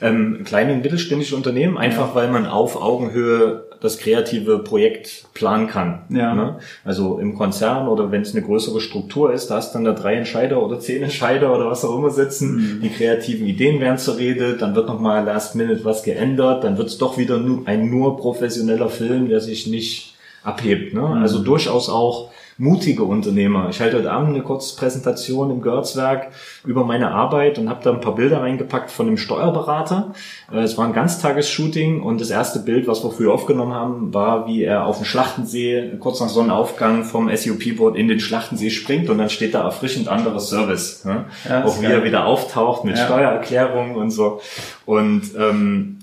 Ähm, 0.01 0.43
kleine 0.43 0.73
und 0.73 0.81
mittelständische 0.81 1.35
Unternehmen, 1.35 1.77
einfach 1.77 2.15
weil 2.15 2.29
man 2.29 2.45
auf 2.45 2.75
Augenhöhe 2.75 3.63
das 3.83 3.97
kreative 3.97 4.59
Projekt 4.59 5.25
planen 5.33 5.67
kann. 5.67 6.03
Ja. 6.09 6.33
Ne? 6.33 6.57
Also 6.85 7.19
im 7.19 7.35
Konzern 7.35 7.89
oder 7.89 8.11
wenn 8.11 8.21
es 8.21 8.33
eine 8.33 8.41
größere 8.41 8.79
Struktur 8.79 9.33
ist, 9.33 9.47
da 9.47 9.55
hast 9.55 9.75
dann 9.75 9.83
da 9.83 9.91
drei 9.91 10.15
Entscheider 10.15 10.63
oder 10.63 10.79
zehn 10.79 11.03
Entscheider 11.03 11.53
oder 11.53 11.69
was 11.69 11.83
auch 11.83 11.97
immer 11.97 12.09
sitzen. 12.09 12.79
Die 12.81 12.89
kreativen 12.89 13.45
Ideen 13.45 13.81
werden 13.81 13.97
zur 13.97 14.17
Rede, 14.17 14.53
dann 14.53 14.73
wird 14.73 14.87
nochmal 14.87 15.25
last 15.25 15.55
minute 15.55 15.83
was 15.83 16.03
geändert, 16.03 16.63
dann 16.63 16.77
wird 16.77 16.87
es 16.87 16.97
doch 16.97 17.17
wieder 17.17 17.37
nur 17.37 17.67
ein 17.67 17.89
nur 17.89 18.15
professioneller 18.15 18.87
Film, 18.87 19.27
der 19.27 19.41
sich 19.41 19.67
nicht 19.67 20.15
abhebt. 20.43 20.93
Ne? 20.93 21.05
Also 21.05 21.39
durchaus 21.39 21.89
auch 21.89 22.31
mutige 22.57 23.03
Unternehmer. 23.03 23.67
Ich 23.69 23.79
halte 23.81 23.97
heute 23.97 24.11
Abend 24.11 24.29
eine 24.29 24.43
kurze 24.43 24.75
Präsentation 24.75 25.49
im 25.49 25.61
Görtswerk 25.61 26.27
über 26.65 26.83
meine 26.85 27.11
Arbeit 27.11 27.57
und 27.57 27.69
habe 27.69 27.79
da 27.83 27.91
ein 27.91 28.01
paar 28.01 28.15
Bilder 28.15 28.41
reingepackt 28.41 28.91
von 28.91 29.07
einem 29.07 29.17
Steuerberater. 29.17 30.13
Äh, 30.51 30.59
Es 30.59 30.77
war 30.77 30.85
ein 30.85 30.93
Ganztagesshooting 30.93 32.01
und 32.01 32.21
das 32.21 32.29
erste 32.29 32.59
Bild, 32.59 32.87
was 32.87 33.03
wir 33.03 33.11
früher 33.11 33.33
aufgenommen 33.33 33.73
haben, 33.73 34.13
war, 34.13 34.47
wie 34.47 34.63
er 34.63 34.85
auf 34.85 34.97
dem 34.97 35.05
Schlachtensee 35.05 35.93
kurz 35.99 36.19
nach 36.19 36.29
Sonnenaufgang 36.29 37.03
vom 37.03 37.29
SUP-Boot 37.35 37.95
in 37.95 38.07
den 38.07 38.19
Schlachtensee 38.19 38.69
springt 38.69 39.09
und 39.09 39.17
dann 39.17 39.29
steht 39.29 39.53
da 39.53 39.63
erfrischend 39.63 40.07
anderes 40.07 40.49
Service. 40.49 41.05
Ne? 41.05 41.25
Ja, 41.49 41.65
auch 41.65 41.81
wie 41.81 41.85
er 41.87 42.03
wieder 42.03 42.25
auftaucht 42.25 42.83
mit 42.85 42.97
Ja. 42.97 43.05
Steuererklärung 43.05 43.95
und 43.95 44.11
so. 44.11 44.41
Und 44.85 45.23
ähm, 45.37 45.99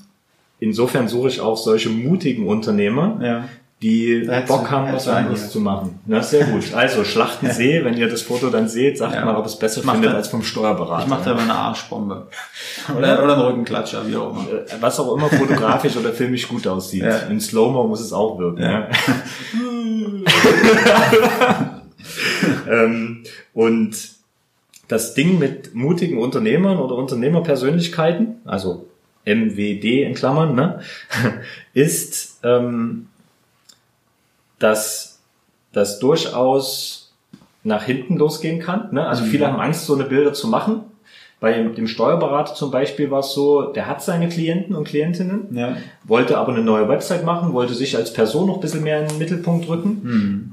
insofern 0.58 1.08
suche 1.08 1.28
ich 1.28 1.40
auch 1.40 1.56
solche 1.56 1.90
mutigen 1.90 2.46
Unternehmer, 2.46 3.18
Ja. 3.22 3.44
Die 3.82 4.26
hättest 4.28 4.48
Bock 4.48 4.70
haben, 4.70 4.92
was 4.92 5.08
anderes 5.08 5.50
zu 5.50 5.60
machen. 5.60 5.98
Na, 6.06 6.22
sehr 6.22 6.44
gut. 6.44 6.64
Also 6.74 7.04
Schlachtensee, 7.04 7.82
wenn 7.84 7.96
ihr 7.96 8.08
das 8.08 8.22
Foto 8.22 8.50
dann 8.50 8.68
seht, 8.68 8.98
sagt 8.98 9.14
Ja. 9.14 9.24
mal, 9.24 9.36
ob 9.36 9.46
es 9.46 9.58
besser 9.58 9.80
findet 9.82 10.12
da- 10.12 10.16
als 10.16 10.28
vom 10.28 10.42
Steuerberater. 10.42 11.04
Ich 11.04 11.08
mache 11.08 11.24
da 11.24 11.32
immer 11.32 11.42
eine 11.42 11.54
Arschbombe. 11.54 12.28
Oder, 12.96 13.22
oder 13.24 13.32
einen 13.34 13.42
Rückenklatscher, 13.42 14.06
wie 14.06 14.16
auch 14.16 14.30
immer. 14.32 14.46
Äh, 14.52 14.66
was 14.80 15.00
auch 15.00 15.16
immer 15.16 15.28
fotografisch 15.30 15.96
oder 15.96 16.12
filmisch 16.12 16.46
gut 16.48 16.66
aussieht. 16.66 17.02
Ja. 17.04 17.16
In 17.28 17.40
Slow-Mo 17.40 17.86
muss 17.86 18.00
es 18.00 18.12
auch 18.12 18.38
wirken. 18.38 18.62
Ja. 18.62 18.70
Ja. 18.70 18.88
ähm, 22.70 23.22
und 23.54 23.96
das 24.88 25.14
Ding 25.14 25.38
mit 25.38 25.74
mutigen 25.74 26.18
Unternehmern 26.18 26.78
oder 26.78 26.96
Unternehmerpersönlichkeiten, 26.96 28.36
also 28.44 28.86
MWD 29.24 30.02
in 30.02 30.14
Klammern, 30.14 30.54
ne, 30.54 30.80
ist, 31.74 32.40
ähm, 32.42 33.06
dass 34.60 35.18
das 35.72 35.98
durchaus 35.98 37.12
nach 37.64 37.82
hinten 37.82 38.16
losgehen 38.16 38.60
kann. 38.60 38.88
Ne? 38.92 39.06
Also 39.06 39.24
viele 39.24 39.46
haben 39.46 39.60
Angst, 39.60 39.84
so 39.86 39.94
eine 39.94 40.04
Bilder 40.04 40.32
zu 40.32 40.48
machen. 40.48 40.82
Bei 41.40 41.52
dem 41.62 41.86
Steuerberater 41.86 42.54
zum 42.54 42.70
Beispiel 42.70 43.10
war 43.10 43.20
es 43.20 43.32
so, 43.32 43.72
der 43.72 43.86
hat 43.86 44.02
seine 44.02 44.28
Klienten 44.28 44.74
und 44.76 44.84
Klientinnen, 44.84 45.48
Ja. 45.56 45.76
wollte 46.04 46.36
aber 46.36 46.52
eine 46.52 46.62
neue 46.62 46.86
Website 46.88 47.24
machen, 47.24 47.52
wollte 47.54 47.72
sich 47.74 47.96
als 47.96 48.12
Person 48.12 48.46
noch 48.46 48.56
ein 48.56 48.60
bisschen 48.60 48.82
mehr 48.84 49.00
in 49.02 49.08
den 49.08 49.18
Mittelpunkt 49.18 49.66
rücken. 49.68 50.52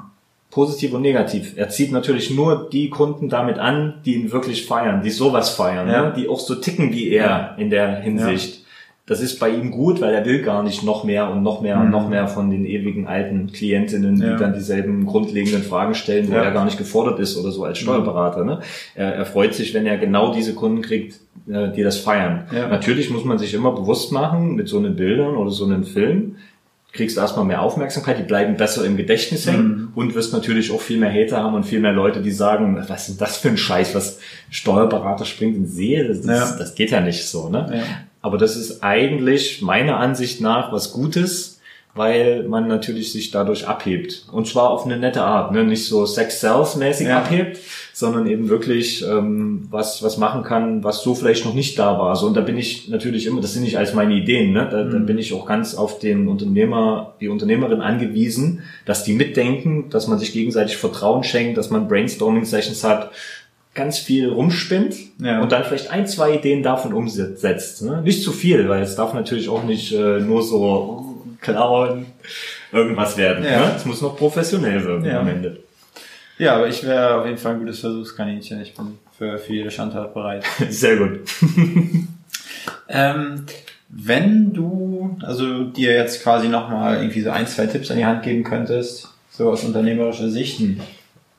Positiv 0.49 0.93
und 0.93 1.01
negativ. 1.01 1.53
Er 1.57 1.67
zieht 1.69 1.91
natürlich 1.91 2.31
nur 2.31 2.69
die 2.71 2.89
Kunden 2.89 3.27
damit 3.27 3.59
an, 3.59 3.95
die 4.05 4.15
ihn 4.15 4.31
wirklich 4.31 4.65
feiern, 4.65 5.01
die 5.03 5.09
sowas 5.11 5.49
feiern, 5.49 5.89
Ja. 5.89 6.03
ne? 6.07 6.13
die 6.15 6.29
auch 6.29 6.39
so 6.39 6.55
ticken 6.55 6.93
wie 6.93 7.09
er 7.09 7.55
in 7.57 7.69
der 7.69 7.97
Hinsicht. 7.97 8.63
Das 9.07 9.21
ist 9.21 9.39
bei 9.39 9.49
ihm 9.49 9.71
gut, 9.71 10.01
weil 10.01 10.13
er 10.13 10.25
will 10.25 10.41
gar 10.43 10.63
nicht 10.63 10.83
noch 10.83 11.03
mehr 11.05 11.31
und 11.31 11.41
noch 11.41 11.61
mehr 11.61 11.79
und 11.79 11.89
noch 11.89 12.09
mehr 12.09 12.27
von 12.27 12.49
den 12.49 12.65
ewigen 12.65 13.07
alten 13.07 13.51
Klientinnen, 13.53 14.15
Mhm. 14.15 14.21
Ja. 14.21 14.33
die 14.35 14.39
dann 14.43 14.53
dieselben 14.53 15.05
grundlegenden 15.05 15.63
Fragen 15.63 15.95
stellen, 15.95 16.27
wo 16.27 16.33
Ja. 16.33 16.39
Mhm. 16.41 16.45
er 16.47 16.51
gar 16.51 16.65
nicht 16.65 16.77
gefordert 16.77 17.17
ist 17.19 17.37
oder 17.37 17.51
so 17.51 17.63
als 17.63 17.77
Steuerberater. 17.77 18.43
Ne? 18.43 18.59
Er, 18.95 19.15
er 19.15 19.25
freut 19.25 19.53
sich, 19.55 19.73
wenn 19.73 19.85
er 19.85 19.97
genau 19.97 20.33
diese 20.33 20.53
Kunden 20.53 20.81
kriegt, 20.81 21.19
äh, 21.49 21.71
die 21.71 21.83
das 21.83 21.97
feiern. 21.97 22.43
Ja. 22.53 22.67
Natürlich 22.67 23.09
muss 23.09 23.23
man 23.23 23.39
sich 23.39 23.53
immer 23.53 23.71
bewusst 23.71 24.11
machen, 24.11 24.55
mit 24.55 24.67
so 24.67 24.77
einen 24.77 24.95
Bildern 24.97 25.35
oder 25.37 25.51
so 25.51 25.63
einem 25.63 25.85
Film, 25.85 26.35
kriegst 26.91 27.15
du 27.15 27.21
erstmal 27.21 27.45
mehr 27.45 27.61
Aufmerksamkeit, 27.61 28.17
die 28.17 28.23
bleiben 28.23 28.57
besser 28.57 28.83
im 28.83 28.97
Gedächtnis 28.97 29.45
Mhm. 29.45 29.51
hängen 29.51 29.87
und 29.95 30.15
wirst 30.15 30.33
natürlich 30.33 30.71
auch 30.71 30.81
viel 30.81 30.97
mehr 30.97 31.13
Hater 31.13 31.37
haben 31.43 31.53
und 31.53 31.63
viel 31.65 31.79
mehr 31.79 31.93
Leute, 31.93 32.21
die 32.21 32.31
sagen, 32.31 32.77
was 32.89 33.07
ist 33.07 33.21
das 33.21 33.37
für 33.37 33.47
ein 33.49 33.57
Scheiß, 33.57 33.95
was 33.95 34.19
Steuerberater 34.49 35.23
springt 35.23 35.55
in 35.55 35.65
See, 35.67 36.03
das, 36.05 36.21
das, 36.23 36.49
Ja. 36.51 36.55
das 36.57 36.75
geht 36.75 36.91
ja 36.91 36.99
nicht 36.99 37.23
so, 37.25 37.47
ne? 37.49 37.69
Ja. 37.71 37.83
Aber 38.27 38.37
das 38.37 38.55
ist 38.55 38.83
eigentlich 38.83 39.61
meiner 39.61 39.97
Ansicht 39.97 40.41
nach 40.41 40.71
was 40.71 40.91
Gutes, 40.93 41.55
weil 41.95 42.43
man 42.43 42.67
natürlich 42.67 43.11
sich 43.11 43.31
dadurch 43.31 43.67
abhebt. 43.67 44.25
Und 44.31 44.45
zwar 44.45 44.69
auf 44.69 44.85
eine 44.85 44.97
nette 44.97 45.23
Art, 45.23 45.51
ne? 45.51 45.63
nicht 45.63 45.85
so 45.87 46.05
Sex-Sales-mäßig 46.05 47.07
Ja. 47.07 47.17
abhebt, 47.17 47.57
sondern 47.91 48.27
eben 48.27 48.49
wirklich 48.49 49.03
ähm, 49.03 49.67
was, 49.71 50.03
was 50.03 50.19
machen 50.19 50.43
kann, 50.43 50.83
was 50.83 51.01
so 51.01 51.15
vielleicht 51.15 51.45
noch 51.45 51.55
nicht 51.55 51.79
da 51.79 51.97
war. 51.97 52.15
So, 52.15 52.27
und 52.27 52.37
da 52.37 52.41
bin 52.41 52.55
ich 52.55 52.87
natürlich 52.89 53.25
immer, 53.25 53.41
das 53.41 53.53
sind 53.53 53.63
nicht 53.63 53.79
alles 53.79 53.95
meine 53.95 54.13
Ideen, 54.13 54.53
ne? 54.53 54.67
da, 54.69 54.83
Mhm. 54.83 54.91
da 54.91 54.97
bin 54.99 55.17
ich 55.17 55.33
auch 55.33 55.47
ganz 55.47 55.73
auf 55.73 55.97
den 55.97 56.27
Unternehmer, 56.27 57.15
die 57.19 57.29
Unternehmerin 57.29 57.81
angewiesen, 57.81 58.61
dass 58.85 59.03
die 59.03 59.13
mitdenken, 59.13 59.89
dass 59.89 60.07
man 60.07 60.19
sich 60.19 60.33
gegenseitig 60.33 60.77
Vertrauen 60.77 61.23
schenkt, 61.23 61.57
dass 61.57 61.71
man 61.71 61.87
Brainstorming-Sessions 61.87 62.83
hat, 62.83 63.09
ganz 63.77 63.97
viel 63.99 64.27
rumspinnt 64.29 64.95
Ja. 65.19 65.41
und 65.41 65.53
dann 65.53 65.63
vielleicht 65.63 65.89
ein, 65.91 66.05
zwei 66.07 66.33
Ideen 66.35 66.61
davon 66.63 66.91
umsetzt. 66.93 67.81
Ne? 67.83 68.01
Nicht 68.01 68.21
zu 68.23 68.33
viel, 68.33 68.67
weil 68.67 68.81
es 68.81 68.95
darf 68.97 69.13
natürlich 69.13 69.47
auch 69.47 69.63
nicht 69.63 69.93
äh, 69.93 70.19
nur 70.19 70.43
so 70.43 71.15
klauen 71.39 72.07
irgendwas 72.73 73.15
werden. 73.15 73.45
Ja. 73.45 73.67
Ne? 73.67 73.73
Es 73.77 73.85
muss 73.85 74.01
noch 74.01 74.17
professionell 74.17 74.83
wirken 74.83 75.05
Ja. 75.05 75.21
am 75.21 75.27
Ende. 75.29 75.59
Ja, 76.37 76.55
aber 76.55 76.67
ich 76.67 76.83
wäre 76.83 77.15
auf 77.21 77.25
jeden 77.25 77.37
Fall 77.37 77.53
ein 77.53 77.59
gutes 77.59 77.79
Versuchskaninchen. 77.79 78.61
Ich 78.61 78.75
bin 78.75 78.99
für, 79.17 79.37
für 79.39 79.53
jede 79.53 79.71
Schandtat 79.71 80.13
bereit. 80.13 80.43
Sehr 80.69 80.97
gut. 80.97 81.19
ähm, 82.89 83.43
Wenn 83.89 84.53
du, 84.53 85.17
also 85.23 85.63
dir 85.63 85.93
jetzt 85.93 86.21
quasi 86.23 86.47
nochmal 86.49 86.97
irgendwie 86.97 87.21
so 87.21 87.29
ein, 87.31 87.47
zwei 87.47 87.67
Tipps 87.67 87.89
an 87.89 87.97
die 87.97 88.05
Hand 88.05 88.23
geben 88.23 88.43
könntest, 88.43 89.07
so 89.31 89.49
aus 89.49 89.63
unternehmerischer 89.63 90.29
Sicht, 90.29 90.59
Hm. 90.59 90.79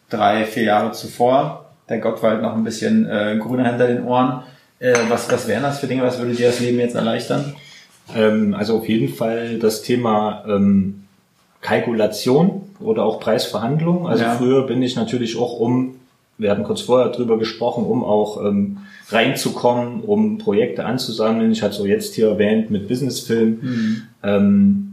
drei, 0.09 0.45
vier 0.45 0.63
Jahre 0.65 0.93
zuvor, 0.93 1.68
der 1.89 1.99
Gottwald 1.99 2.43
noch 2.43 2.55
ein 2.55 2.65
bisschen 2.65 3.07
äh, 3.09 3.37
grüner 3.41 3.69
hinter 3.69 3.87
den 3.87 4.05
Ohren, 4.05 4.43
äh, 4.79 4.95
was, 5.09 5.31
was 5.31 5.49
wären 5.49 5.63
das 5.63 5.81
für 5.81 5.87
Dinge, 5.87 6.03
was 6.03 6.19
würde 6.19 6.35
dir 6.35 6.49
das 6.49 6.61
Leben 6.61 6.79
jetzt 6.79 6.95
erleichtern? 6.95 7.55
Ähm, 8.15 8.55
also 8.55 8.79
auf 8.79 8.89
jeden 8.89 9.09
Fall 9.09 9.59
das 9.59 9.83
Thema 9.83 10.45
ähm, 10.49 11.05
Kalkulation 11.61 12.63
oder 12.81 13.05
auch 13.05 13.21
Preisverhandlung. 13.21 14.07
Also 14.09 14.25
Ja. 14.25 14.35
früher 14.35 14.67
bin 14.67 14.83
ich 14.83 14.97
natürlich 14.97 15.37
auch 15.39 15.59
um, 15.59 15.97
wir 16.39 16.51
hatten 16.51 16.63
kurz 16.65 16.83
vorher 16.83 17.11
drüber 17.11 17.39
gesprochen, 17.39 17.85
um 17.85 18.05
auch 18.05 18.45
ähm, 18.45 18.79
reinzukommen, 19.11 20.01
um 20.03 20.39
Projekte 20.39 20.85
anzusammeln. 20.85 21.51
Ich 21.51 21.63
hatte 21.63 21.75
so 21.75 21.87
jetzt 21.87 22.15
hier 22.15 22.29
erwähnt 22.29 22.71
mit 22.71 22.87
Businessfilm. 22.89 24.05
Ähm, 24.23 24.88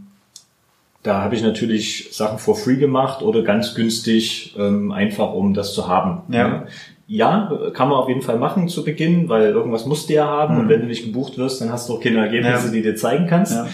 da 1.06 1.22
habe 1.22 1.36
ich 1.36 1.44
natürlich 1.44 2.10
Sachen 2.12 2.40
for 2.40 2.56
free 2.56 2.78
gemacht 2.78 3.22
oder 3.22 3.44
ganz 3.44 3.76
günstig, 3.76 4.56
ähm, 4.58 4.92
einfach 4.92 5.34
um 5.34 5.54
das 5.54 5.74
zu 5.74 5.88
haben. 5.88 6.22
Ja. 6.34 6.66
Ja, 7.08 7.52
kann 7.74 7.90
man 7.90 8.00
auf 8.00 8.08
jeden 8.10 8.24
Fall 8.24 8.40
machen 8.40 8.68
zu 8.68 8.84
Beginn, 8.84 9.30
weil 9.30 9.50
irgendwas 9.52 9.86
musst 9.86 10.10
du 10.10 10.14
ja 10.14 10.26
haben 10.26 10.56
Mhm. 10.56 10.62
und 10.62 10.70
wenn 10.70 10.82
du 10.82 10.88
nicht 10.88 11.04
gebucht 11.06 11.38
wirst, 11.38 11.62
dann 11.62 11.72
hast 11.72 11.88
du 11.88 11.94
auch 11.94 12.02
keine 12.02 12.18
Ergebnisse, 12.20 12.66
Ja. 12.68 12.72
die 12.74 12.82
dir 12.82 12.96
zeigen 12.96 13.28
kannst. 13.28 13.54
Ja. 13.54 13.68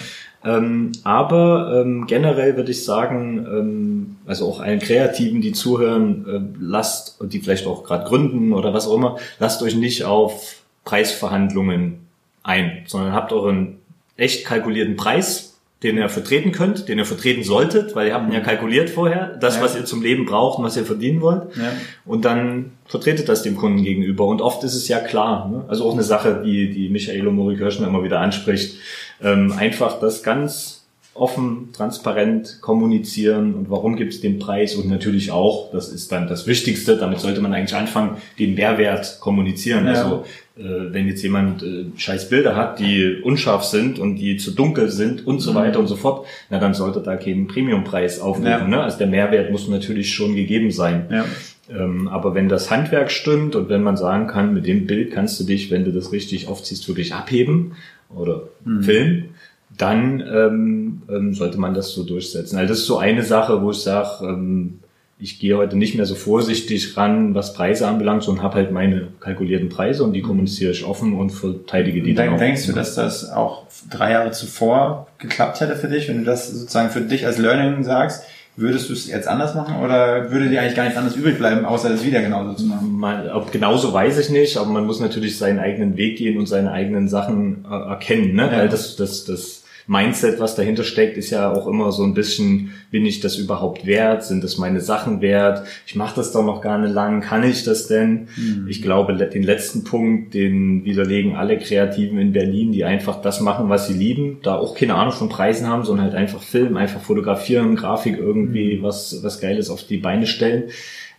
Ähm, 0.44 0.92
aber 1.06 1.82
ähm, 1.82 2.08
generell 2.08 2.58
würde 2.58 2.72
ich 2.72 2.84
sagen, 2.84 3.46
ähm, 3.50 4.16
also 4.26 4.50
auch 4.50 4.60
allen 4.60 4.80
Kreativen, 4.80 5.40
die 5.40 5.54
zuhören, 5.54 6.26
äh, 6.28 6.60
lasst, 6.60 7.22
und 7.22 7.32
die 7.32 7.40
vielleicht 7.40 7.68
auch 7.68 7.84
gerade 7.86 8.04
gründen 8.06 8.52
oder 8.52 8.74
was 8.74 8.88
auch 8.88 8.96
immer, 8.96 9.18
lasst 9.40 9.62
euch 9.64 9.76
nicht 9.76 10.04
auf 10.04 10.56
Preisverhandlungen 10.84 12.00
ein, 12.44 12.84
sondern 12.88 13.14
habt 13.14 13.32
euren 13.34 13.78
echt 14.18 14.46
kalkulierten 14.46 14.96
Preis, 14.96 15.51
den 15.84 15.98
ihr 15.98 16.10
vertreten 16.10 16.52
könnt, 16.52 16.88
den 16.88 17.00
ihr 17.00 17.06
vertreten 17.06 17.44
solltet, 17.44 17.96
weil 17.96 18.08
ihr 18.08 18.14
habt 18.14 18.28
ihn 18.28 18.34
ja 18.34 18.40
kalkuliert 18.42 18.90
vorher, 18.90 19.36
das, 19.40 19.56
Ja. 19.56 19.64
was 19.64 19.76
ihr 19.76 19.84
zum 19.86 20.04
Leben 20.04 20.26
braucht 20.26 20.60
und 20.60 20.64
was 20.66 20.78
ihr 20.78 20.86
verdienen 20.86 21.22
wollt. 21.22 21.56
Ja. 21.58 21.72
Und 22.06 22.24
dann 22.26 22.74
vertretet 22.86 23.30
das 23.30 23.42
dem 23.42 23.56
Kunden 23.58 23.84
gegenüber. 23.84 24.26
Und 24.28 24.42
oft 24.42 24.64
ist 24.64 24.76
es 24.76 24.88
ja 24.88 25.00
klar. 25.00 25.50
Ne? 25.50 25.66
Also 25.68 25.86
auch 25.88 25.94
eine 25.94 26.04
Sache, 26.04 26.44
die, 26.46 26.70
die 26.72 26.90
Michaelo 26.90 27.32
Mori 27.32 27.56
Kirschner 27.58 27.88
immer 27.88 28.04
wieder 28.04 28.20
anspricht. 28.20 28.78
Ähm, 29.24 29.54
einfach 29.58 30.00
das 30.00 30.22
ganz 30.22 30.81
offen, 31.14 31.70
transparent 31.74 32.60
kommunizieren 32.62 33.54
und 33.54 33.70
warum 33.70 33.98
gibt 33.98 34.14
es 34.14 34.22
den 34.22 34.40
Preis 34.40 34.76
und 34.76 34.88
natürlich 34.88 35.32
auch, 35.32 35.72
das 35.72 35.90
ist 35.90 36.12
dann 36.12 36.28
das 36.28 36.48
Wichtigste, 36.48 36.96
damit 36.96 37.20
sollte 37.20 37.42
man 37.42 37.54
eigentlich 37.54 37.76
anfangen, 37.76 38.18
den 38.40 38.56
Mehrwert 38.56 39.20
kommunizieren. 39.20 39.86
Ja. 39.86 39.92
Also 39.92 40.24
äh, 40.58 40.64
wenn 40.94 41.08
jetzt 41.08 41.22
jemand 41.22 41.64
äh, 41.64 41.86
scheiß 41.98 42.30
Bilder 42.30 42.56
hat, 42.56 42.80
die 42.80 43.20
unscharf 43.24 43.66
sind 43.66 44.00
und 44.00 44.16
die 44.16 44.38
zu 44.38 44.52
dunkel 44.52 44.90
sind 44.90 45.28
und 45.28 45.40
so 45.40 45.54
weiter 45.54 45.80
und 45.80 45.88
so 45.88 45.98
fort, 45.98 46.26
na 46.50 46.60
dann 46.60 46.74
sollte 46.74 47.02
da 47.02 47.18
kein 47.18 47.48
Premiumpreis 47.48 48.22
aufrufen. 48.22 48.50
Ja. 48.50 48.66
Ne? 48.66 48.82
Also 48.82 48.98
der 48.98 49.08
Mehrwert 49.08 49.52
muss 49.52 49.68
natürlich 49.68 50.14
schon 50.14 50.34
gegeben 50.34 50.72
sein. 50.72 51.08
Ja. 51.10 51.26
Ähm, 51.70 52.08
aber 52.08 52.36
wenn 52.36 52.48
das 52.48 52.72
Handwerk 52.72 53.12
stimmt 53.12 53.56
und 53.56 53.68
wenn 53.68 53.84
man 53.84 53.98
sagen 53.98 54.28
kann, 54.28 54.54
mit 54.54 54.66
dem 54.66 54.88
Bild 54.88 55.12
kannst 55.12 55.40
du 55.42 55.44
dich, 55.44 55.72
wenn 55.72 55.84
du 55.84 55.92
das 55.92 56.14
richtig 56.14 56.48
aufziehst, 56.48 56.88
wirklich 56.88 57.14
abheben 57.14 57.74
oder 58.14 58.50
filmen, 58.82 59.30
dann 59.78 60.22
ähm, 60.22 61.02
ähm, 61.10 61.34
sollte 61.34 61.60
man 61.60 61.74
das 61.74 61.92
so 61.92 62.04
durchsetzen. 62.04 62.58
Also 62.58 62.70
das 62.70 62.80
ist 62.80 62.86
so 62.86 62.98
eine 62.98 63.24
Sache, 63.24 63.62
wo 63.62 63.72
ich 63.72 63.80
sage, 63.80 64.26
ähm, 64.26 64.80
ich 65.22 65.40
gehe 65.40 65.56
heute 65.56 65.78
nicht 65.78 65.96
mehr 65.96 66.08
so 66.08 66.16
vorsichtig 66.16 66.98
ran, 66.98 67.36
was 67.36 67.54
Preise 67.54 67.88
anbelangt, 67.88 68.24
sondern 68.24 68.44
habe 68.44 68.56
halt 68.56 68.72
meine 68.72 69.10
kalkulierten 69.20 69.70
Preise 69.70 70.04
und 70.04 70.14
die 70.14 70.22
kommuniziere 70.22 70.72
ich 70.72 70.84
offen 70.84 71.14
und 71.14 71.30
verteidige 71.30 72.02
die 72.02 72.16
dann 72.16 72.30
auch. 72.30 72.38
denkst 72.38 72.66
du, 72.66 72.74
dass 72.74 72.96
das 72.96 73.30
auch 73.30 73.68
drei 73.90 74.12
Jahre 74.12 74.32
zuvor 74.32 75.08
geklappt 75.20 75.62
hätte 75.62 75.76
für 75.76 75.88
dich, 75.88 76.10
wenn 76.10 76.20
du 76.20 76.24
das 76.24 76.50
sozusagen 76.50 76.90
für 76.90 77.02
dich 77.02 77.26
als 77.26 77.38
Learning 77.38 77.84
sagst? 77.84 78.24
Würdest 78.58 78.90
du 78.90 78.94
es 78.94 79.08
jetzt 79.08 79.28
anders 79.28 79.56
machen 79.56 79.78
oder 79.82 80.32
würde 80.32 80.50
dir 80.50 80.62
eigentlich 80.62 80.76
gar 80.76 80.84
nichts 80.84 80.98
anderes 80.98 81.16
übrig 81.16 81.38
bleiben, 81.38 81.66
außer 81.66 81.90
das 81.90 82.04
wieder 82.04 82.22
genauso 82.22 82.54
zu 82.54 82.66
machen? 82.66 82.92
Man, 82.92 83.30
ob 83.30 83.52
genauso 83.52 83.94
weiß 83.94 84.18
ich 84.18 84.30
nicht, 84.30 84.58
aber 84.58 84.70
man 84.70 84.86
muss 84.86 85.00
natürlich 85.00 85.38
seinen 85.38 85.60
eigenen 85.60 85.96
Weg 85.96 86.18
gehen 86.18 86.38
und 86.38 86.48
seine 86.48 86.72
eigenen 86.72 87.08
Sachen 87.08 87.64
äh, 87.70 87.74
erkennen, 87.74 88.34
ne? 88.34 88.50
Ja. 88.52 88.58
Weil 88.58 88.70
das, 88.70 88.98
das, 88.98 89.24
das 89.24 89.61
Mindset, 89.92 90.40
was 90.40 90.56
dahinter 90.56 90.86
steckt, 90.86 91.18
ist 91.18 91.32
ja 91.32 91.52
auch 91.52 91.68
immer 91.68 91.92
so 91.92 92.04
ein 92.06 92.14
bisschen, 92.14 92.72
bin 92.92 93.06
ich 93.06 93.20
das 93.20 93.36
überhaupt 93.36 93.86
wert? 93.86 94.24
Sind 94.24 94.42
das 94.42 94.58
meine 94.58 94.80
Sachen 94.80 95.20
wert? 95.20 95.68
Ich 95.86 95.98
mache 95.98 96.16
das 96.16 96.32
doch 96.32 96.46
noch 96.46 96.62
gar 96.62 96.78
nicht 96.78 96.94
lang, 96.94 97.20
kann 97.20 97.44
ich 97.44 97.66
das 97.66 97.88
denn? 97.88 98.30
Ich 98.70 98.82
glaube, 98.82 99.14
den 99.14 99.44
letzten 99.44 99.84
Punkt, 99.84 100.34
den 100.34 100.86
widerlegen 100.86 101.36
alle 101.36 101.58
Kreativen 101.60 102.20
in 102.20 102.32
Berlin, 102.32 102.72
die 102.72 102.86
einfach 102.86 103.22
das 103.22 103.42
machen, 103.42 103.68
was 103.68 103.88
sie 103.88 103.94
lieben, 103.94 104.38
da 104.44 104.56
auch 104.56 104.76
keine 104.76 104.96
Ahnung 104.96 105.12
von 105.14 105.28
Preisen 105.28 105.68
haben, 105.68 105.84
sondern 105.84 106.06
halt 106.06 106.16
einfach 106.16 106.42
filmen, 106.42 106.78
einfach 106.78 107.02
fotografieren, 107.02 107.76
Grafik 107.76 108.18
irgendwie, 108.18 108.82
was, 108.82 109.20
was 109.24 109.42
Geiles 109.42 109.70
auf 109.70 109.84
die 109.84 109.98
Beine 109.98 110.26
stellen 110.26 110.70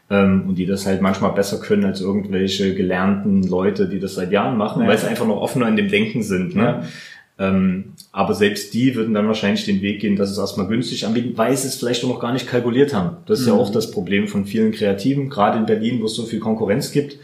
ähm, 0.08 0.44
und 0.48 0.54
die 0.56 0.64
das 0.64 0.86
halt 0.86 1.02
manchmal 1.02 1.32
besser 1.32 1.60
können 1.60 1.84
als 1.84 2.00
irgendwelche 2.00 2.74
gelernten 2.74 3.42
Leute, 3.42 3.86
die 3.86 4.00
das 4.00 4.14
seit 4.14 4.32
Jahren 4.32 4.56
machen, 4.56 4.82
Ja. 4.82 4.88
weil 4.88 4.96
sie 4.96 5.08
einfach 5.08 5.26
noch 5.26 5.42
offener 5.42 5.68
in 5.68 5.76
dem 5.76 5.88
Denken 5.88 6.22
sind. 6.22 6.56
Ne? 6.56 6.84
Ja. 7.42 7.48
Ähm, 7.48 7.84
aber 8.12 8.34
selbst 8.34 8.74
die 8.74 8.94
würden 8.94 9.14
dann 9.14 9.26
wahrscheinlich 9.26 9.64
den 9.64 9.80
Weg 9.82 10.00
gehen, 10.00 10.16
dass 10.16 10.30
es 10.30 10.38
erstmal 10.38 10.66
günstig 10.66 11.06
anbieten, 11.06 11.32
weil 11.36 11.56
sie 11.56 11.66
es 11.68 11.76
vielleicht 11.76 12.04
auch 12.04 12.08
noch 12.08 12.20
gar 12.20 12.32
nicht 12.32 12.46
kalkuliert 12.46 12.92
haben. 12.94 13.16
Das 13.26 13.40
ist 13.40 13.46
ja 13.46 13.54
Mhm. 13.54 13.60
auch 13.60 13.72
das 13.72 13.90
Problem 13.90 14.28
von 14.28 14.44
vielen 14.44 14.72
Kreativen, 14.72 15.28
gerade 15.30 15.58
in 15.58 15.66
Berlin, 15.66 16.00
wo 16.00 16.06
es 16.06 16.14
so 16.14 16.24
viel 16.24 16.40
Konkurrenz 16.40 16.92
gibt, 16.92 17.16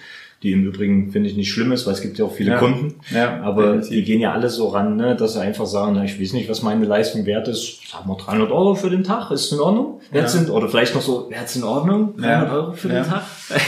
die 0.44 0.52
im 0.52 0.64
Übrigen, 0.64 1.10
finde 1.10 1.28
ich, 1.28 1.36
nicht 1.36 1.50
schlimm 1.52 1.72
ist, 1.72 1.84
weil 1.86 1.94
es 1.94 2.00
gibt 2.00 2.16
ja 2.18 2.24
auch 2.24 2.32
viele 2.32 2.52
Ja. 2.52 2.58
Kunden. 2.58 2.94
Ja, 3.12 3.40
Aber 3.42 3.64
definitiv. 3.72 3.90
die 3.90 4.02
gehen 4.04 4.20
ja 4.20 4.32
alle 4.32 4.48
so 4.48 4.68
ran, 4.68 4.96
ne, 4.96 5.16
dass 5.16 5.32
sie 5.32 5.40
einfach 5.40 5.66
sagen, 5.66 5.94
na, 5.96 6.04
ich 6.04 6.20
weiß 6.20 6.32
nicht, 6.32 6.48
was 6.48 6.62
meine 6.62 6.84
Leistung 6.84 7.26
wert 7.26 7.48
ist. 7.48 7.80
Sag 7.90 8.06
mal 8.06 8.16
300 8.16 8.52
Euro 8.52 8.76
für 8.76 8.88
den 8.88 9.02
Tag, 9.02 9.32
ist 9.32 9.52
in 9.52 9.58
Ordnung? 9.58 10.00
Wert 10.12 10.24
Ja. 10.24 10.28
sind, 10.28 10.48
oder 10.50 10.68
vielleicht 10.68 10.94
noch 10.94 11.02
so, 11.02 11.28
wert 11.28 11.54
in 11.56 11.64
Ordnung? 11.64 12.14
300 12.18 12.48
Ja. 12.48 12.54
Euro 12.54 12.72
für 12.72 12.88
den 12.88 13.04
Tag? 13.04 13.22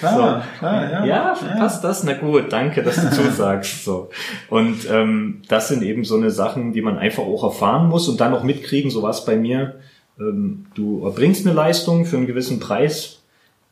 Klar, 0.00 0.44
klar, 0.58 0.90
ja. 0.90 1.04
Ja, 1.04 1.36
passt 1.58 1.84
das? 1.84 2.04
Na 2.04 2.14
gut, 2.14 2.46
danke, 2.52 2.82
dass 2.82 2.96
du 2.96 3.10
zusagst. 3.22 3.84
So. 3.84 4.08
Und 4.48 4.88
ähm, 4.90 5.42
das 5.48 5.68
sind 5.68 5.82
eben 5.82 6.04
so 6.04 6.16
eine 6.16 6.30
Sachen, 6.30 6.72
die 6.72 6.82
man 6.82 6.98
einfach 6.98 7.22
auch 7.22 7.44
erfahren 7.44 7.88
muss 7.88 8.08
und 8.08 8.20
dann 8.20 8.32
auch 8.34 8.42
mitkriegen. 8.42 8.90
So 8.90 9.02
was 9.02 9.24
bei 9.24 9.36
mir. 9.36 9.76
Ähm, 10.18 10.66
du 10.74 11.04
erbringst 11.04 11.46
eine 11.46 11.54
Leistung 11.54 12.04
für 12.04 12.16
einen 12.16 12.26
gewissen 12.26 12.60
Preis 12.60 13.19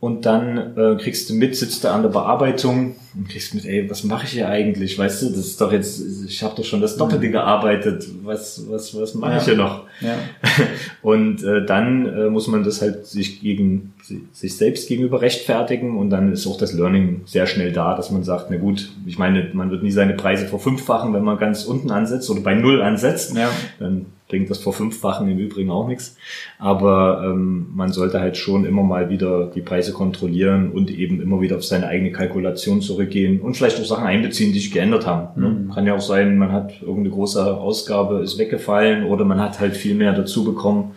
und 0.00 0.26
dann 0.26 0.76
äh, 0.76 0.96
kriegst 1.02 1.28
du 1.28 1.34
mit, 1.34 1.56
sitzt 1.56 1.82
du 1.82 1.88
an 1.90 2.02
der 2.02 2.10
Bearbeitung 2.10 2.94
und 3.16 3.28
kriegst 3.28 3.54
mit, 3.54 3.64
ey, 3.64 3.90
was 3.90 4.04
mache 4.04 4.26
ich 4.26 4.32
hier 4.32 4.48
eigentlich? 4.48 4.96
Weißt 4.96 5.22
du, 5.22 5.30
das 5.30 5.38
ist 5.38 5.60
doch 5.60 5.72
jetzt, 5.72 6.00
ich 6.26 6.40
habe 6.44 6.54
doch 6.56 6.64
schon 6.64 6.80
das 6.80 6.96
Doppelte 6.96 7.30
gearbeitet. 7.30 8.06
Was, 8.22 8.62
was, 8.68 8.94
was 8.98 9.14
mache 9.14 9.32
ich 9.38 9.38
Ja. 9.38 9.44
hier 9.44 9.56
noch? 9.56 9.84
Ja. 10.00 10.14
Und 11.02 11.42
äh, 11.42 11.66
dann 11.66 12.06
äh, 12.06 12.30
muss 12.30 12.46
man 12.46 12.62
das 12.62 12.80
halt 12.80 13.06
sich 13.06 13.40
gegen 13.40 13.92
sich 14.32 14.56
selbst 14.56 14.88
gegenüber 14.88 15.20
rechtfertigen 15.20 15.96
und 15.96 16.10
dann 16.10 16.32
ist 16.32 16.46
auch 16.46 16.58
das 16.58 16.72
Learning 16.72 17.22
sehr 17.26 17.46
schnell 17.46 17.72
da, 17.72 17.94
dass 17.96 18.10
man 18.10 18.24
sagt, 18.24 18.50
na 18.50 18.56
gut, 18.56 18.90
ich 19.06 19.18
meine, 19.18 19.50
man 19.52 19.70
wird 19.70 19.82
nie 19.82 19.90
seine 19.90 20.14
Preise 20.14 20.46
verfünffachen, 20.46 21.12
wenn 21.14 21.24
man 21.24 21.38
ganz 21.38 21.64
unten 21.64 21.90
ansetzt 21.90 22.30
oder 22.30 22.40
bei 22.40 22.54
null 22.54 22.82
ansetzt. 22.82 23.36
Ja. 23.36 23.50
Dann 23.78 24.06
bringt 24.28 24.50
das 24.50 24.58
Verfünffachen 24.58 25.28
im 25.28 25.38
Übrigen 25.38 25.70
auch 25.70 25.88
nichts. 25.88 26.16
Aber 26.58 27.22
ähm, 27.24 27.68
man 27.74 27.92
sollte 27.92 28.20
halt 28.20 28.36
schon 28.36 28.64
immer 28.64 28.82
mal 28.82 29.08
wieder 29.08 29.46
die 29.46 29.62
Preise 29.62 29.92
kontrollieren 29.92 30.70
und 30.70 30.90
eben 30.90 31.20
immer 31.20 31.40
wieder 31.40 31.56
auf 31.56 31.64
seine 31.64 31.88
eigene 31.88 32.12
Kalkulation 32.12 32.82
zurückgehen 32.82 33.40
und 33.40 33.56
vielleicht 33.56 33.80
auch 33.80 33.86
Sachen 33.86 34.06
einbeziehen, 34.06 34.52
die 34.52 34.58
sich 34.58 34.70
geändert 34.70 35.06
haben. 35.06 35.40
Ne? 35.40 35.74
Kann 35.74 35.86
ja 35.86 35.94
auch 35.94 36.00
sein, 36.00 36.36
man 36.36 36.52
hat 36.52 36.80
irgendeine 36.80 37.10
große 37.10 37.56
Ausgabe 37.56 38.20
ist 38.20 38.38
weggefallen 38.38 39.04
oder 39.04 39.24
man 39.24 39.40
hat 39.40 39.60
halt 39.60 39.76
viel 39.76 39.94
mehr 39.94 40.12
dazu 40.12 40.44
bekommen. 40.44 40.92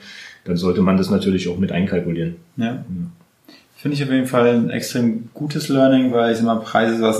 Dann 0.46 0.58
sollte 0.58 0.82
man 0.82 0.98
das 0.98 1.10
natürlich 1.10 1.48
auch 1.50 1.58
mit 1.58 1.72
einkalkulieren. 1.72 2.38
Ja. 2.58 2.84
Finde 3.76 3.96
ich 3.96 4.04
auf 4.04 4.12
jeden 4.12 4.28
Fall 4.28 4.48
ein 4.48 4.70
extrem 4.70 5.30
gutes 5.34 5.68
Learning, 5.68 6.12
weil 6.12 6.32
ich 6.32 6.38
sag 6.38 6.46
mal, 6.46 6.60
Preise 6.60 7.02
was, 7.02 7.20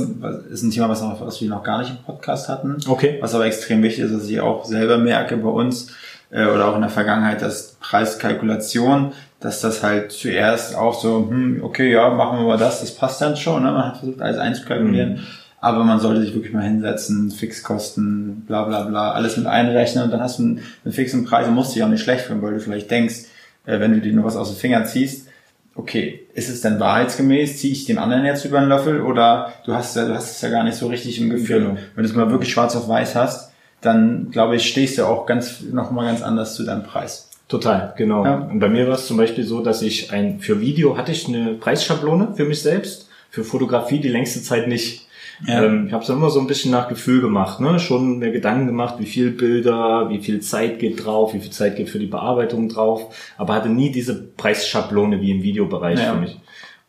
ist 0.52 0.62
ein 0.62 0.70
Thema, 0.70 0.90
was, 0.90 1.02
noch, 1.02 1.20
was 1.20 1.42
wir 1.42 1.50
noch 1.50 1.64
gar 1.64 1.80
nicht 1.80 1.90
im 1.90 1.98
Podcast 1.98 2.50
hatten. 2.50 2.78
Okay. 2.88 3.18
Was 3.20 3.34
aber 3.34 3.48
extrem 3.48 3.82
wichtig 3.82 4.04
ist, 4.04 4.14
dass 4.14 4.30
ich 4.30 4.40
auch 4.42 4.66
selber 4.66 5.00
merke 5.00 5.38
bei 5.38 5.50
uns 5.50 5.92
äh, 6.30 6.46
oder 6.46 6.68
auch 6.68 6.76
in 6.76 6.82
der 6.82 6.92
Vergangenheit, 6.92 7.42
dass 7.42 7.78
Preiskalkulation, 7.80 9.14
dass 9.40 9.62
das 9.62 9.82
halt 9.82 10.12
zuerst 10.12 10.76
auch 10.76 10.94
so, 10.94 11.28
hm, 11.30 11.64
okay, 11.64 11.92
ja, 11.92 12.12
machen 12.12 12.38
wir 12.38 12.46
mal 12.46 12.58
das, 12.60 12.82
das 12.82 12.96
passt 12.96 13.22
dann 13.22 13.36
schon. 13.36 13.64
Ne? 13.64 13.72
Man 13.72 13.86
hat 13.88 13.98
versucht, 13.98 14.22
alles 14.22 14.38
einzukalkulieren. 14.38 15.22
Aber 15.62 15.84
man 15.84 16.00
sollte 16.00 16.22
sich 16.22 16.34
wirklich 16.34 16.54
mal 16.54 16.64
hinsetzen, 16.64 17.32
Fixkosten, 17.32 18.42
bla 18.48 18.64
bla 18.64 18.84
bla, 18.84 19.12
alles 19.12 19.38
mit 19.38 19.46
einrechnen 19.46 20.04
und 20.04 20.12
dann 20.12 20.20
hast 20.20 20.40
du 20.40 20.44
einen, 20.44 20.64
einen 20.84 20.94
fixen 20.94 21.24
Preis 21.24 21.48
und 21.48 21.54
musst 21.54 21.76
dich 21.76 21.84
auch 21.84 21.88
nicht 21.88 22.02
schlecht 22.02 22.26
fühlen, 22.26 22.42
weil 22.42 22.56
du 22.56 22.60
vielleicht 22.60 22.90
denkst, 22.90 23.26
äh, 23.66 23.80
wenn 23.80 23.94
du 23.94 24.02
dir 24.02 24.12
nur 24.12 24.26
was 24.26 24.36
aus 24.36 24.50
den 24.50 24.58
Fingern 24.58 24.88
ziehst, 24.88 25.28
okay, 25.76 26.28
ist 26.34 26.50
es 26.50 26.62
denn 26.62 26.80
wahrheitsgemäß, 26.80 27.60
ziehe 27.60 27.74
ich 27.74 27.86
den 27.86 28.00
anderen 28.00 28.26
jetzt 28.26 28.44
über 28.44 28.60
den 28.60 28.70
Löffel 28.70 29.02
oder 29.02 29.54
du 29.66 29.74
hast 29.74 29.96
ja, 29.96 30.08
du 30.08 30.16
hast 30.16 30.36
es 30.36 30.42
ja 30.42 30.50
gar 30.50 30.64
nicht 30.64 30.76
so 30.76 30.88
richtig 30.88 31.22
im 31.22 31.30
Gefühl. 31.30 31.60
Genau. 31.60 31.78
Wenn 31.96 32.04
du 32.04 32.10
es 32.10 32.16
mal 32.16 32.30
wirklich 32.32 32.52
schwarz 32.52 32.76
auf 32.76 32.90
weiß 32.90 33.16
hast, 33.16 33.52
dann 33.82 34.30
glaube 34.32 34.56
ich, 34.56 34.68
stehst 34.68 34.98
du 34.98 35.06
auch 35.06 35.26
ganz, 35.26 35.62
noch 35.62 35.92
mal 35.92 36.06
ganz 36.06 36.22
anders 36.22 36.56
zu 36.56 36.64
deinem 36.64 36.84
Preis. 36.84 37.30
Total, 37.48 37.94
genau. 37.98 38.24
Ja. 38.24 38.36
Und 38.36 38.60
bei 38.60 38.70
mir 38.70 38.88
war 38.88 38.96
es 38.96 39.08
zum 39.08 39.18
Beispiel 39.18 39.44
so, 39.44 39.62
dass 39.62 39.82
ich 39.82 40.12
ein, 40.12 40.40
für 40.40 40.62
Video 40.62 40.98
hatte 40.98 41.12
ich 41.12 41.28
eine 41.28 41.54
Preisschablone 41.56 42.34
für 42.36 42.46
mich 42.46 42.62
selbst, 42.62 43.10
für 43.30 43.44
Fotografie 43.44 44.00
die 44.00 44.08
längste 44.08 44.42
Zeit 44.42 44.68
nicht. 44.68 45.08
Ja. 45.46 45.64
Ähm, 45.64 45.88
ich 45.88 45.94
habe 45.94 46.04
es 46.04 46.10
immer 46.10 46.30
so 46.30 46.40
ein 46.40 46.48
bisschen 46.48 46.72
nach 46.72 46.88
Gefühl 46.88 47.22
gemacht, 47.22 47.60
ne? 47.60 47.80
schon 47.80 48.20
mir 48.20 48.32
Gedanken 48.32 48.68
gemacht, 48.68 48.96
wie 49.00 49.06
viel 49.06 49.32
Bilder, 49.32 50.10
wie 50.10 50.20
viel 50.20 50.40
Zeit 50.42 50.80
geht 50.80 51.04
drauf, 51.04 51.34
wie 51.34 51.40
viel 51.40 51.52
Zeit 51.52 51.76
geht 51.76 51.90
für 51.90 52.00
die 52.00 52.08
Bearbeitung 52.08 52.70
drauf, 52.70 53.16
aber 53.38 53.56
hatte 53.56 53.70
nie 53.70 53.92
diese 53.92 54.16
Preisschablone 54.16 55.22
wie 55.22 55.32
im 55.32 55.44
Videobereich 55.44 56.00
ja. 56.00 56.14
für 56.14 56.20
mich. 56.20 56.38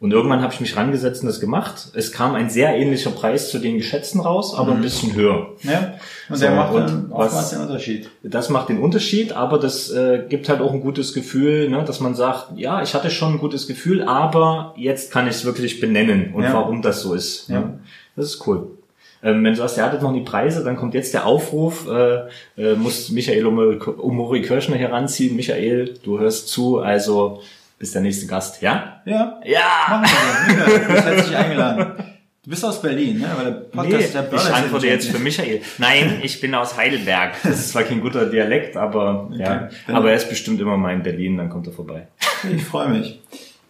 Und 0.02 0.10
irgendwann 0.12 0.42
habe 0.42 0.52
ich 0.52 0.60
mich 0.60 0.76
rangesetzt 0.76 1.22
und 1.22 1.28
das 1.28 1.38
gemacht. 1.38 1.92
Es 1.94 2.10
kam 2.10 2.34
ein 2.34 2.50
sehr 2.50 2.74
ähnlicher 2.74 3.10
Preis 3.10 3.52
zu 3.52 3.60
den 3.60 3.76
geschätzten 3.76 4.20
raus, 4.20 4.52
aber 4.52 4.72
mhm. 4.72 4.78
ein 4.78 4.82
bisschen 4.82 5.14
höher. 5.14 5.50
Ja, 5.62 5.94
und 6.28 6.34
so, 6.34 6.44
der 6.44 6.56
macht 6.56 6.74
dann 6.74 7.06
was, 7.08 7.50
den 7.50 7.60
Unterschied. 7.60 8.10
Das 8.24 8.50
macht 8.50 8.68
den 8.68 8.80
Unterschied, 8.80 9.30
aber 9.30 9.60
das 9.60 9.92
äh, 9.92 10.24
gibt 10.28 10.48
halt 10.48 10.60
auch 10.60 10.72
ein 10.72 10.80
gutes 10.80 11.14
Gefühl, 11.14 11.68
ne, 11.68 11.84
dass 11.84 12.00
man 12.00 12.16
sagt, 12.16 12.58
ja, 12.58 12.82
ich 12.82 12.94
hatte 12.94 13.10
schon 13.10 13.34
ein 13.34 13.38
gutes 13.38 13.68
Gefühl, 13.68 14.02
aber 14.02 14.74
jetzt 14.76 15.12
kann 15.12 15.28
ich 15.28 15.34
es 15.34 15.44
wirklich 15.44 15.78
benennen 15.78 16.34
und 16.34 16.42
ja. 16.42 16.52
warum 16.52 16.82
das 16.82 17.00
so 17.00 17.14
ist. 17.14 17.48
Ja. 17.48 17.60
Ne? 17.60 17.78
Das 18.16 18.26
ist 18.26 18.46
cool. 18.46 18.78
Ähm, 19.22 19.44
wenn 19.44 19.52
du 19.52 19.56
sagst, 19.56 19.76
ihr 19.76 19.84
hattet 19.84 20.02
noch 20.02 20.12
die 20.12 20.20
Preise, 20.20 20.64
dann 20.64 20.76
kommt 20.76 20.94
jetzt 20.94 21.14
der 21.14 21.26
Aufruf, 21.26 21.86
äh, 21.88 22.28
äh, 22.56 22.74
muss 22.74 23.10
Michael 23.10 23.46
Umori 23.46 24.42
Kirschner 24.42 24.76
heranziehen. 24.76 25.36
Michael, 25.36 25.94
du 26.02 26.18
hörst 26.18 26.48
zu, 26.48 26.80
also 26.80 27.40
bist 27.78 27.94
der 27.94 28.02
nächste 28.02 28.26
Gast, 28.26 28.62
ja? 28.62 29.00
Ja. 29.04 29.40
Ja! 29.44 30.02
So. 30.04 30.78
Du 30.78 30.92
bist 30.92 31.04
herzlich 31.04 31.36
eingeladen. 31.36 32.04
Du 32.44 32.50
bist 32.50 32.64
aus 32.64 32.82
Berlin, 32.82 33.20
ne? 33.20 33.28
Weil 33.36 33.44
der 33.44 33.52
Podcast 33.52 34.14
nee, 34.14 34.20
der 34.20 34.32
ich 34.34 34.52
antworte 34.52 34.86
jetzt 34.88 35.08
für 35.08 35.20
Michael. 35.20 35.60
Nein, 35.78 36.20
ich 36.24 36.40
bin 36.40 36.52
aus 36.56 36.76
Heidelberg. 36.76 37.34
Das 37.44 37.60
ist 37.60 37.68
zwar 37.68 37.84
kein 37.84 38.00
guter 38.00 38.26
Dialekt, 38.26 38.76
aber 38.76 39.28
okay. 39.30 39.40
ja. 39.40 39.68
Aber 39.86 40.10
er 40.10 40.16
ist 40.16 40.28
bestimmt 40.28 40.60
immer 40.60 40.76
mal 40.76 40.92
in 40.92 41.04
Berlin, 41.04 41.36
dann 41.36 41.48
kommt 41.48 41.68
er 41.68 41.72
vorbei. 41.72 42.08
Ich 42.52 42.64
freue 42.64 42.88
mich. 42.88 43.20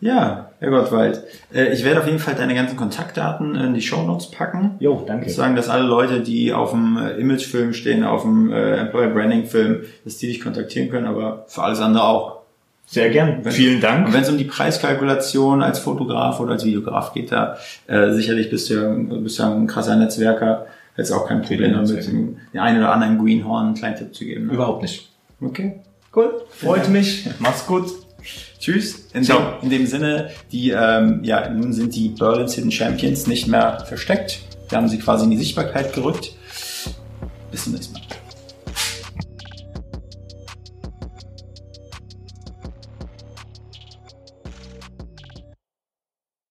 Ja, 0.02 0.50
Herr 0.58 0.70
Gottwald. 0.70 1.22
Äh, 1.54 1.72
ich 1.72 1.84
werde 1.84 2.00
auf 2.00 2.06
jeden 2.06 2.18
Fall 2.18 2.34
deine 2.34 2.56
ganzen 2.56 2.76
Kontaktdaten 2.76 3.54
in 3.54 3.72
die 3.72 3.80
Show 3.80 4.02
Notes 4.02 4.32
packen. 4.32 4.74
Jo, 4.80 5.04
danke. 5.06 5.26
Ich 5.26 5.36
sagen, 5.36 5.54
dass 5.54 5.68
alle 5.68 5.84
Leute, 5.84 6.20
die 6.20 6.52
auf 6.52 6.72
dem 6.72 6.98
äh, 6.98 7.12
Imagefilm 7.20 7.72
stehen, 7.72 8.02
auf 8.02 8.22
dem 8.22 8.52
äh, 8.52 8.78
Employer 8.78 9.10
Branding 9.10 9.46
Film, 9.46 9.82
dass 10.04 10.18
die 10.18 10.26
dich 10.26 10.40
kontaktieren 10.40 10.90
können, 10.90 11.06
aber 11.06 11.44
für 11.46 11.62
alles 11.62 11.78
andere 11.78 12.02
auch. 12.02 12.40
Sehr 12.84 13.10
gern. 13.10 13.44
Wenn, 13.44 13.52
Vielen 13.52 13.80
Dank. 13.80 14.08
Und 14.08 14.12
wenn 14.12 14.22
es 14.22 14.28
um 14.28 14.36
die 14.36 14.44
Preiskalkulation 14.44 15.62
als 15.62 15.78
Fotograf 15.78 16.40
oder 16.40 16.54
als 16.54 16.64
Videograf 16.64 17.14
geht, 17.14 17.30
da 17.30 17.56
äh, 17.86 18.10
sicherlich 18.10 18.50
bist 18.50 18.70
du 18.70 18.74
ja, 18.74 19.18
bist 19.20 19.38
ja 19.38 19.54
ein 19.54 19.68
krasser 19.68 19.94
Netzwerker. 19.94 20.66
Jetzt 20.96 21.12
auch 21.12 21.28
kein 21.28 21.42
Problem 21.42 21.74
damit, 21.74 22.06
den 22.06 22.38
einen 22.58 22.78
oder 22.78 22.92
anderen 22.92 23.18
Greenhorn 23.24 23.66
einen 23.66 23.74
kleinen 23.74 23.96
Tipp 23.96 24.12
zu 24.12 24.24
geben. 24.24 24.48
Ne? 24.48 24.54
Überhaupt 24.54 24.82
nicht. 24.82 25.10
Okay. 25.40 25.80
Cool. 26.14 26.42
Freut 26.50 26.88
mich. 26.90 27.28
Mach's 27.38 27.66
gut. 27.66 28.01
Tschüss. 28.62 29.08
In. 29.12 29.24
Dem, 29.24 29.36
in 29.62 29.70
dem 29.70 29.86
Sinne, 29.86 30.30
die, 30.52 30.70
ähm, 30.70 31.24
ja, 31.24 31.50
nun 31.50 31.72
sind 31.72 31.96
die 31.96 32.10
Berlin's 32.10 32.54
Hidden 32.54 32.70
Champions 32.70 33.26
nicht 33.26 33.48
mehr 33.48 33.84
versteckt. 33.86 34.38
Wir 34.68 34.78
haben 34.78 34.88
sie 34.88 34.98
quasi 34.98 35.24
in 35.24 35.32
die 35.32 35.36
Sichtbarkeit 35.36 35.92
gerückt. 35.92 36.32
Bis 37.50 37.64
zum 37.64 37.72
nächsten 37.72 37.94
Mal. 37.94 38.01